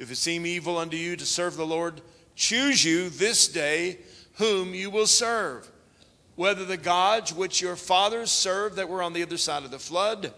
If 0.00 0.10
it 0.10 0.16
seem 0.16 0.46
evil 0.46 0.78
unto 0.78 0.96
you 0.96 1.14
to 1.14 1.26
serve 1.26 1.58
the 1.58 1.66
Lord, 1.66 2.00
choose 2.34 2.82
you 2.82 3.10
this 3.10 3.46
day 3.46 3.98
whom 4.38 4.74
you 4.74 4.88
will 4.88 5.06
serve 5.06 5.70
whether 6.36 6.64
the 6.64 6.78
gods 6.78 7.34
which 7.34 7.60
your 7.60 7.76
fathers 7.76 8.30
served 8.30 8.76
that 8.76 8.88
were 8.88 9.02
on 9.02 9.12
the 9.12 9.22
other 9.22 9.36
side 9.36 9.62
of 9.62 9.70
the 9.70 9.78
flood, 9.78 10.32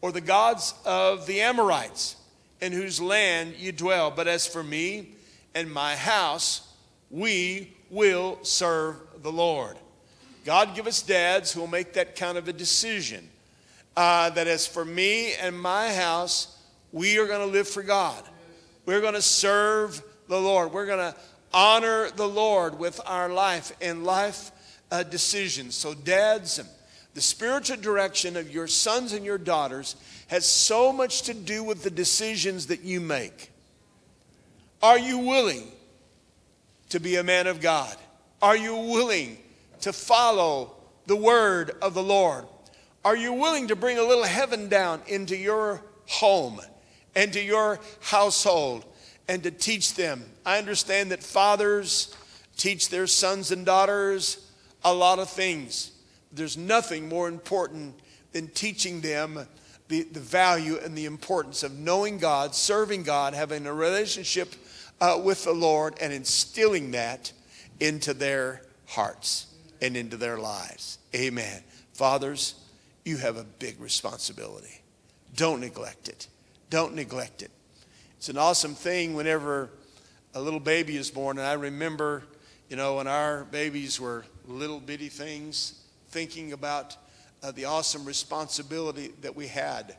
or 0.00 0.12
the 0.12 0.20
gods 0.20 0.74
of 0.84 1.26
the 1.26 1.40
Amorites, 1.40 2.14
in 2.60 2.70
whose 2.70 3.00
land 3.00 3.54
you 3.58 3.72
dwell. 3.72 4.12
But 4.12 4.28
as 4.28 4.46
for 4.46 4.62
me 4.62 5.08
and 5.52 5.72
my 5.72 5.96
house, 5.96 6.72
we 7.10 7.72
will 7.90 8.38
serve 8.42 8.94
the 9.24 9.32
Lord. 9.32 9.76
God 10.44 10.76
give 10.76 10.86
us 10.86 11.02
dads 11.02 11.50
who 11.50 11.58
will 11.58 11.66
make 11.66 11.94
that 11.94 12.14
kind 12.14 12.38
of 12.38 12.46
a 12.46 12.52
decision. 12.52 13.28
Uh, 13.96 14.30
that 14.30 14.46
as 14.46 14.68
for 14.68 14.84
me 14.84 15.34
and 15.34 15.58
my 15.58 15.92
house, 15.92 16.56
we 16.92 17.18
are 17.18 17.26
going 17.26 17.40
to 17.40 17.52
live 17.52 17.66
for 17.66 17.82
God. 17.82 18.22
We're 18.86 19.00
going 19.00 19.14
to 19.14 19.22
serve 19.22 20.02
the 20.28 20.40
Lord. 20.40 20.72
We're 20.72 20.86
going 20.86 21.12
to 21.12 21.16
honor 21.52 22.10
the 22.10 22.28
Lord 22.28 22.78
with 22.78 23.00
our 23.06 23.28
life. 23.28 23.72
And 23.80 24.04
life 24.04 24.50
uh, 24.90 25.02
decisions. 25.02 25.74
So, 25.74 25.94
dads, 25.94 26.60
the 27.14 27.20
spiritual 27.20 27.76
direction 27.78 28.36
of 28.36 28.50
your 28.50 28.66
sons 28.66 29.12
and 29.12 29.24
your 29.24 29.38
daughters 29.38 29.96
has 30.28 30.46
so 30.46 30.92
much 30.92 31.22
to 31.22 31.34
do 31.34 31.64
with 31.64 31.82
the 31.82 31.90
decisions 31.90 32.66
that 32.68 32.82
you 32.82 33.00
make. 33.00 33.50
Are 34.82 34.98
you 34.98 35.18
willing 35.18 35.70
to 36.90 37.00
be 37.00 37.16
a 37.16 37.22
man 37.22 37.46
of 37.46 37.60
God? 37.60 37.96
Are 38.42 38.56
you 38.56 38.76
willing 38.76 39.38
to 39.80 39.92
follow 39.92 40.76
the 41.06 41.16
word 41.16 41.72
of 41.82 41.94
the 41.94 42.02
Lord? 42.02 42.44
Are 43.04 43.16
you 43.16 43.32
willing 43.32 43.68
to 43.68 43.76
bring 43.76 43.98
a 43.98 44.02
little 44.02 44.24
heaven 44.24 44.68
down 44.68 45.02
into 45.06 45.36
your 45.36 45.82
home 46.06 46.60
and 47.14 47.32
to 47.32 47.42
your 47.42 47.80
household 48.00 48.84
and 49.28 49.42
to 49.42 49.50
teach 49.50 49.94
them? 49.94 50.24
I 50.44 50.58
understand 50.58 51.10
that 51.10 51.22
fathers 51.22 52.14
teach 52.56 52.88
their 52.88 53.06
sons 53.06 53.50
and 53.50 53.64
daughters 53.66 54.50
a 54.84 54.92
lot 54.92 55.18
of 55.18 55.28
things. 55.30 55.92
There's 56.32 56.56
nothing 56.56 57.08
more 57.08 57.28
important 57.28 57.94
than 58.32 58.48
teaching 58.48 59.00
them 59.00 59.46
the, 59.88 60.02
the 60.02 60.20
value 60.20 60.78
and 60.82 60.96
the 60.96 61.04
importance 61.04 61.62
of 61.62 61.78
knowing 61.78 62.18
God, 62.18 62.54
serving 62.54 63.02
God, 63.02 63.34
having 63.34 63.66
a 63.66 63.72
relationship 63.72 64.54
uh, 65.00 65.20
with 65.22 65.44
the 65.44 65.52
Lord, 65.52 65.94
and 66.00 66.12
instilling 66.12 66.92
that 66.92 67.32
into 67.80 68.14
their 68.14 68.62
hearts 68.86 69.46
and 69.80 69.96
into 69.96 70.16
their 70.16 70.38
lives. 70.38 70.98
Amen. 71.14 71.62
Fathers, 71.92 72.54
you 73.04 73.18
have 73.18 73.36
a 73.36 73.44
big 73.44 73.80
responsibility. 73.80 74.82
Don't 75.36 75.60
neglect 75.60 76.08
it. 76.08 76.28
Don't 76.74 76.96
neglect 76.96 77.42
it. 77.42 77.52
It's 78.16 78.28
an 78.28 78.36
awesome 78.36 78.74
thing 78.74 79.14
whenever 79.14 79.70
a 80.34 80.40
little 80.40 80.58
baby 80.58 80.96
is 80.96 81.08
born. 81.08 81.38
And 81.38 81.46
I 81.46 81.52
remember, 81.52 82.24
you 82.68 82.74
know, 82.74 82.96
when 82.96 83.06
our 83.06 83.44
babies 83.44 84.00
were 84.00 84.24
little 84.48 84.80
bitty 84.80 85.08
things, 85.08 85.84
thinking 86.08 86.52
about 86.52 86.96
of 87.44 87.54
the 87.54 87.66
awesome 87.66 88.04
responsibility 88.04 89.12
that 89.20 89.36
we 89.36 89.46
had 89.46 89.94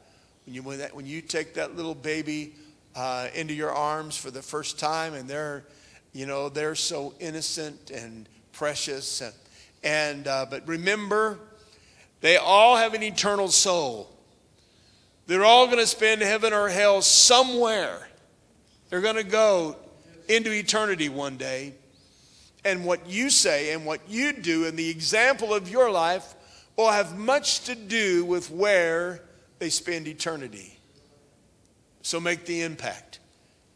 when 0.46 0.54
you, 0.54 0.64
when, 0.64 0.80
that, 0.80 0.94
when 0.94 1.06
you 1.06 1.22
take 1.22 1.54
that 1.54 1.78
little 1.78 1.96
baby 1.96 2.56
uh, 2.94 3.30
into 3.34 3.54
your 3.54 3.72
arms 3.72 4.18
for 4.18 4.30
the 4.30 4.42
first 4.42 4.78
time 4.78 5.14
and 5.14 5.30
they're, 5.30 5.64
you 6.12 6.26
know, 6.26 6.50
they're 6.50 6.76
so 6.76 7.14
innocent 7.22 7.90
and 7.90 8.28
precious. 8.52 9.22
And, 9.22 9.34
and 9.82 10.28
uh, 10.28 10.46
but 10.50 10.68
remember, 10.68 11.40
they 12.20 12.36
all 12.36 12.76
have 12.76 12.94
an 12.94 13.02
eternal 13.02 13.48
soul. 13.48 14.12
They're 15.28 15.46
all 15.46 15.66
going 15.66 15.80
to 15.80 15.88
spend 15.88 16.22
heaven 16.22 16.54
or 16.54 16.70
hell 16.70 17.02
somewhere. 17.02 18.08
They're 18.90 19.02
going 19.02 19.16
to 19.16 19.24
go 19.24 19.76
into 20.28 20.52
eternity 20.52 21.10
one 21.10 21.38
day. 21.38 21.74
And 22.64 22.86
what 22.86 23.08
you 23.08 23.30
say 23.30 23.74
and 23.74 23.86
what 23.86 24.02
you 24.08 24.34
do 24.34 24.66
and 24.66 24.78
the 24.78 24.90
example 24.90 25.54
of 25.54 25.70
your 25.70 25.92
life 25.92 26.36
will 26.76 26.90
have 26.90 27.18
much 27.18 27.62
to 27.62 27.76
do 27.76 28.26
with 28.26 28.52
where 28.52 29.22
they 29.60 29.70
spend 29.70 30.08
eternity. 30.08 30.78
So 32.02 32.20
make 32.20 32.46
the 32.46 32.62
impact, 32.62 33.20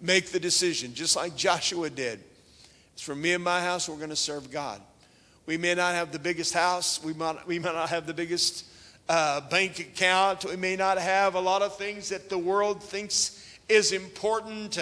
make 0.02 0.28
the 0.28 0.40
decision, 0.40 0.94
just 0.94 1.16
like 1.16 1.36
Joshua 1.36 1.90
did. 1.90 2.20
It's 2.94 3.02
for 3.02 3.16
me 3.16 3.34
and 3.34 3.44
my 3.44 3.62
house, 3.62 3.88
we're 3.90 3.96
going 3.96 4.10
to 4.10 4.16
serve 4.16 4.52
God. 4.52 4.82
We 5.46 5.58
may 5.58 5.74
not 5.74 5.96
have 5.96 6.12
the 6.12 6.20
biggest 6.20 6.54
house, 6.54 7.04
we 7.04 7.14
might, 7.14 7.48
we 7.48 7.58
might 7.58 7.74
not 7.74 7.90
have 7.90 8.06
the 8.06 8.14
biggest 8.14 8.66
uh, 9.10 9.42
bank 9.50 9.80
account, 9.80 10.46
we 10.46 10.56
may 10.56 10.76
not 10.76 11.00
have 11.00 11.36
a 11.36 11.40
lot 11.40 11.62
of 11.62 11.76
things 11.76 12.10
that 12.10 12.30
the 12.30 12.38
world 12.38 12.82
thinks 12.82 13.44
is 13.68 13.92
important. 13.92 14.78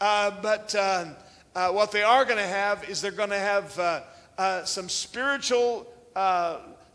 Uh, 0.00 0.30
but 0.42 0.74
uh, 0.74 1.06
uh 1.56 1.70
what 1.70 1.90
they 1.90 2.02
are 2.02 2.24
going 2.24 2.36
to 2.36 2.46
have 2.46 2.88
is 2.88 3.00
they're 3.00 3.10
going 3.10 3.30
to 3.30 3.38
have 3.38 3.78
uh, 3.78 4.00
uh, 4.36 4.64
some 4.64 4.88
spiritual 4.88 5.86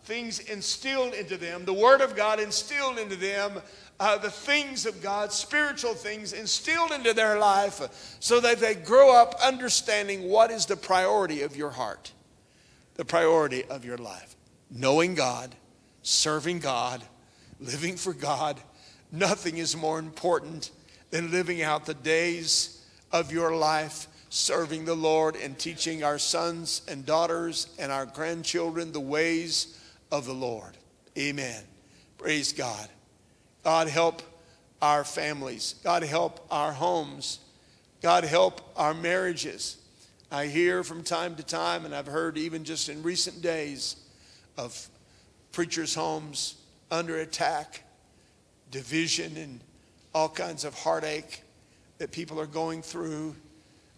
things 0.03 0.39
instilled 0.39 1.13
into 1.13 1.37
them, 1.37 1.65
the 1.65 1.73
Word 1.73 2.01
of 2.01 2.15
God 2.15 2.39
instilled 2.39 2.97
into 2.97 3.15
them, 3.15 3.61
uh, 3.99 4.17
the 4.17 4.31
things 4.31 4.85
of 4.85 5.01
God, 5.03 5.31
spiritual 5.31 5.93
things 5.93 6.33
instilled 6.33 6.91
into 6.91 7.13
their 7.13 7.37
life, 7.37 8.17
so 8.19 8.39
that 8.39 8.59
they 8.59 8.73
grow 8.73 9.13
up 9.13 9.35
understanding 9.43 10.29
what 10.29 10.51
is 10.51 10.65
the 10.65 10.77
priority 10.77 11.41
of 11.41 11.55
your 11.55 11.69
heart, 11.69 12.11
the 12.95 13.05
priority 13.05 13.65
of 13.65 13.85
your 13.85 13.97
life. 13.97 14.35
Knowing 14.71 15.15
God, 15.15 15.53
serving 16.01 16.59
God, 16.59 17.03
living 17.59 17.97
for 17.97 18.13
God. 18.13 18.59
Nothing 19.11 19.57
is 19.57 19.75
more 19.75 19.99
important 19.99 20.71
than 21.09 21.31
living 21.31 21.61
out 21.61 21.85
the 21.85 21.93
days 21.93 22.85
of 23.11 23.31
your 23.31 23.55
life 23.55 24.07
serving 24.29 24.85
the 24.85 24.95
Lord 24.95 25.35
and 25.35 25.57
teaching 25.57 26.03
our 26.03 26.19
sons 26.19 26.83
and 26.87 27.05
daughters 27.05 27.67
and 27.79 27.91
our 27.91 28.05
grandchildren 28.05 28.91
the 28.91 28.99
ways 28.99 29.79
of 30.11 30.25
the 30.25 30.33
Lord. 30.33 30.77
Amen. 31.17 31.63
Praise 32.17 32.53
God. 32.53 32.87
God 33.63 33.87
help 33.87 34.21
our 34.81 35.03
families. 35.03 35.75
God 35.83 36.03
help 36.03 36.45
our 36.51 36.71
homes. 36.71 37.39
God 38.01 38.23
help 38.23 38.61
our 38.77 38.93
marriages. 38.93 39.77
I 40.31 40.45
hear 40.45 40.83
from 40.83 41.03
time 41.03 41.35
to 41.35 41.43
time, 41.43 41.85
and 41.85 41.95
I've 41.95 42.05
heard 42.05 42.37
even 42.37 42.63
just 42.63 42.87
in 42.87 43.01
recent 43.01 43.41
days, 43.41 43.95
of 44.57 44.87
preachers' 45.51 45.95
homes 45.95 46.55
under 46.91 47.17
attack, 47.17 47.83
division, 48.71 49.37
and 49.37 49.59
all 50.13 50.29
kinds 50.29 50.63
of 50.63 50.73
heartache 50.73 51.43
that 51.97 52.11
people 52.11 52.39
are 52.39 52.47
going 52.47 52.81
through 52.81 53.35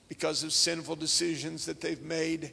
because 0.10 0.44
of 0.44 0.52
sinful 0.52 0.96
decisions 0.96 1.66
that 1.66 1.80
they've 1.80 2.02
made. 2.02 2.52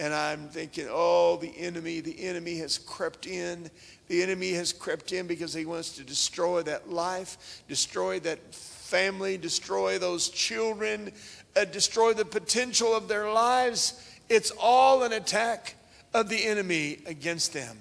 And 0.00 0.14
I'm 0.14 0.48
thinking, 0.48 0.86
oh, 0.88 1.36
the 1.36 1.52
enemy, 1.58 2.00
the 2.00 2.24
enemy 2.24 2.56
has 2.58 2.78
crept 2.78 3.26
in. 3.26 3.70
The 4.08 4.22
enemy 4.22 4.52
has 4.52 4.72
crept 4.72 5.12
in 5.12 5.26
because 5.26 5.52
he 5.52 5.66
wants 5.66 5.96
to 5.96 6.02
destroy 6.02 6.62
that 6.62 6.90
life, 6.90 7.62
destroy 7.68 8.18
that 8.20 8.54
family, 8.54 9.36
destroy 9.36 9.98
those 9.98 10.30
children, 10.30 11.12
uh, 11.54 11.66
destroy 11.66 12.14
the 12.14 12.24
potential 12.24 12.94
of 12.94 13.08
their 13.08 13.30
lives. 13.30 14.02
It's 14.28 14.50
all 14.58 15.02
an 15.02 15.12
attack 15.12 15.76
of 16.14 16.28
the 16.28 16.44
enemy 16.44 17.00
against 17.06 17.52
them. 17.52 17.78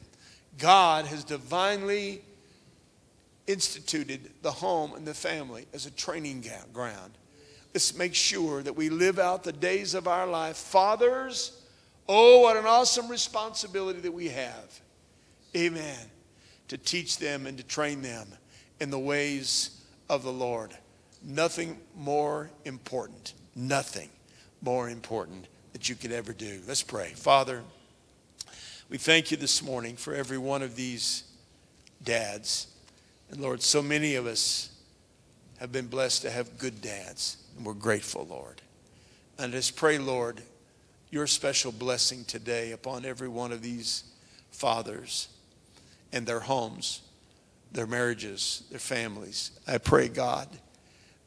God 0.60 1.06
has 1.06 1.24
divinely 1.24 2.22
instituted 3.48 4.30
the 4.44 4.52
home 4.52 4.94
and 4.94 5.08
the 5.08 5.14
family 5.14 5.66
as 5.74 5.88
a 5.88 5.92
training 5.92 6.46
ground. 6.72 7.14
Let's 7.74 7.96
make 7.96 8.14
sure 8.14 8.62
that 8.62 8.76
we 8.76 8.90
live 8.90 9.18
out 9.18 9.44
the 9.44 9.52
days 9.52 9.96
of 9.96 10.08
our 10.08 10.28
life. 10.28 10.58
Fathers, 10.58 11.60
Oh, 12.12 12.40
what 12.40 12.58
an 12.58 12.66
awesome 12.66 13.08
responsibility 13.08 14.00
that 14.00 14.12
we 14.12 14.30
have. 14.30 14.82
Amen. 15.56 16.00
To 16.70 16.78
teach 16.78 17.20
them 17.20 17.46
and 17.46 17.56
to 17.60 17.64
train 17.64 18.02
them 18.02 18.28
in 18.80 18.90
the 18.90 18.98
ways 18.98 19.80
of 20.10 20.24
the 20.24 20.34
Lord. 20.34 20.76
Nothing 21.24 21.78
more 21.96 22.50
important, 22.66 23.36
nothing 23.56 24.10
more 24.64 24.90
important 24.90 25.48
that 25.74 25.88
you 25.88 25.94
could 25.94 26.12
ever 26.12 26.34
do. 26.34 26.62
Let's 26.68 26.82
pray. 26.82 27.12
Father, 27.16 27.62
we 28.90 28.98
thank 28.98 29.30
you 29.30 29.38
this 29.38 29.62
morning 29.62 29.96
for 29.96 30.16
every 30.16 30.40
one 30.40 30.64
of 30.64 30.76
these 30.76 31.24
dads. 32.04 32.68
And 33.30 33.40
Lord, 33.40 33.62
so 33.62 33.84
many 33.84 34.16
of 34.16 34.26
us 34.26 34.72
have 35.60 35.72
been 35.72 35.86
blessed 35.86 36.24
to 36.24 36.32
have 36.32 36.58
good 36.58 36.82
dads, 36.82 37.38
and 37.56 37.66
we're 37.66 37.74
grateful, 37.74 38.26
Lord. 38.28 38.64
And 39.38 39.54
just 39.54 39.76
pray, 39.76 40.00
Lord, 40.00 40.42
your 41.12 41.28
special 41.28 41.72
blessing 41.72 42.26
today 42.26 42.72
upon 42.72 43.06
every 43.06 43.28
one 43.28 43.52
of 43.52 43.62
these 43.62 44.06
fathers 44.50 45.28
and 46.12 46.26
their 46.26 46.40
homes, 46.40 47.02
their 47.72 47.86
marriages, 47.88 48.64
their 48.72 48.80
families. 48.80 49.52
I 49.68 49.78
pray, 49.78 50.08
God, 50.08 50.48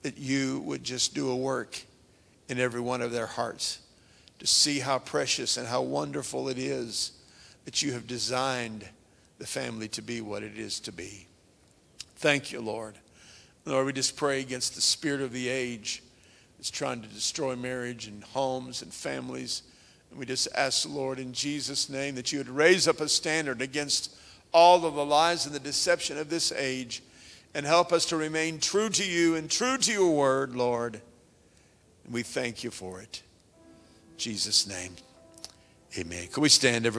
that 0.02 0.18
you 0.18 0.60
would 0.62 0.82
just 0.82 1.14
do 1.14 1.30
a 1.30 1.36
work 1.36 1.80
in 2.48 2.58
every 2.58 2.80
one 2.80 3.02
of 3.02 3.12
their 3.12 3.26
hearts 3.26 3.78
to 4.40 4.48
see 4.48 4.80
how 4.80 4.98
precious 4.98 5.56
and 5.56 5.68
how 5.68 5.82
wonderful 5.82 6.48
it 6.48 6.58
is 6.58 7.12
that 7.64 7.82
you 7.82 7.92
have 7.92 8.06
designed 8.06 8.84
the 9.38 9.46
family 9.46 9.88
to 9.88 10.02
be 10.02 10.20
what 10.20 10.42
it 10.42 10.56
is 10.56 10.80
to 10.80 10.92
be. 10.92 11.26
Thank 12.16 12.52
you, 12.52 12.60
Lord. 12.60 12.94
Lord, 13.64 13.86
we 13.86 13.92
just 13.92 14.16
pray 14.16 14.40
against 14.40 14.74
the 14.74 14.80
spirit 14.80 15.20
of 15.20 15.32
the 15.32 15.48
age 15.48 16.02
that's 16.58 16.70
trying 16.70 17.02
to 17.02 17.08
destroy 17.08 17.56
marriage 17.56 18.06
and 18.06 18.22
homes 18.22 18.82
and 18.82 18.92
families. 18.92 19.62
And 20.10 20.18
we 20.18 20.26
just 20.26 20.48
ask, 20.54 20.88
Lord, 20.88 21.18
in 21.18 21.32
Jesus' 21.32 21.88
name, 21.88 22.14
that 22.16 22.32
you 22.32 22.38
would 22.38 22.48
raise 22.48 22.86
up 22.86 23.00
a 23.00 23.08
standard 23.08 23.62
against 23.62 24.14
all 24.52 24.84
of 24.84 24.94
the 24.94 25.04
lies 25.04 25.46
and 25.46 25.54
the 25.54 25.60
deception 25.60 26.18
of 26.18 26.28
this 26.28 26.52
age 26.52 27.02
and 27.54 27.66
help 27.66 27.92
us 27.92 28.06
to 28.06 28.16
remain 28.16 28.58
true 28.58 28.88
to 28.88 29.04
you 29.04 29.34
and 29.36 29.50
true 29.50 29.76
to 29.78 29.92
your 29.92 30.14
word, 30.14 30.54
Lord. 30.54 31.00
And 32.04 32.14
we 32.14 32.22
thank 32.22 32.64
you 32.64 32.70
for 32.70 33.00
it. 33.00 33.22
In 34.12 34.18
Jesus' 34.18 34.66
name, 34.66 34.92
amen. 35.98 36.28
Can 36.28 36.42
we 36.42 36.48
stand, 36.48 36.86
everybody? 36.86 36.90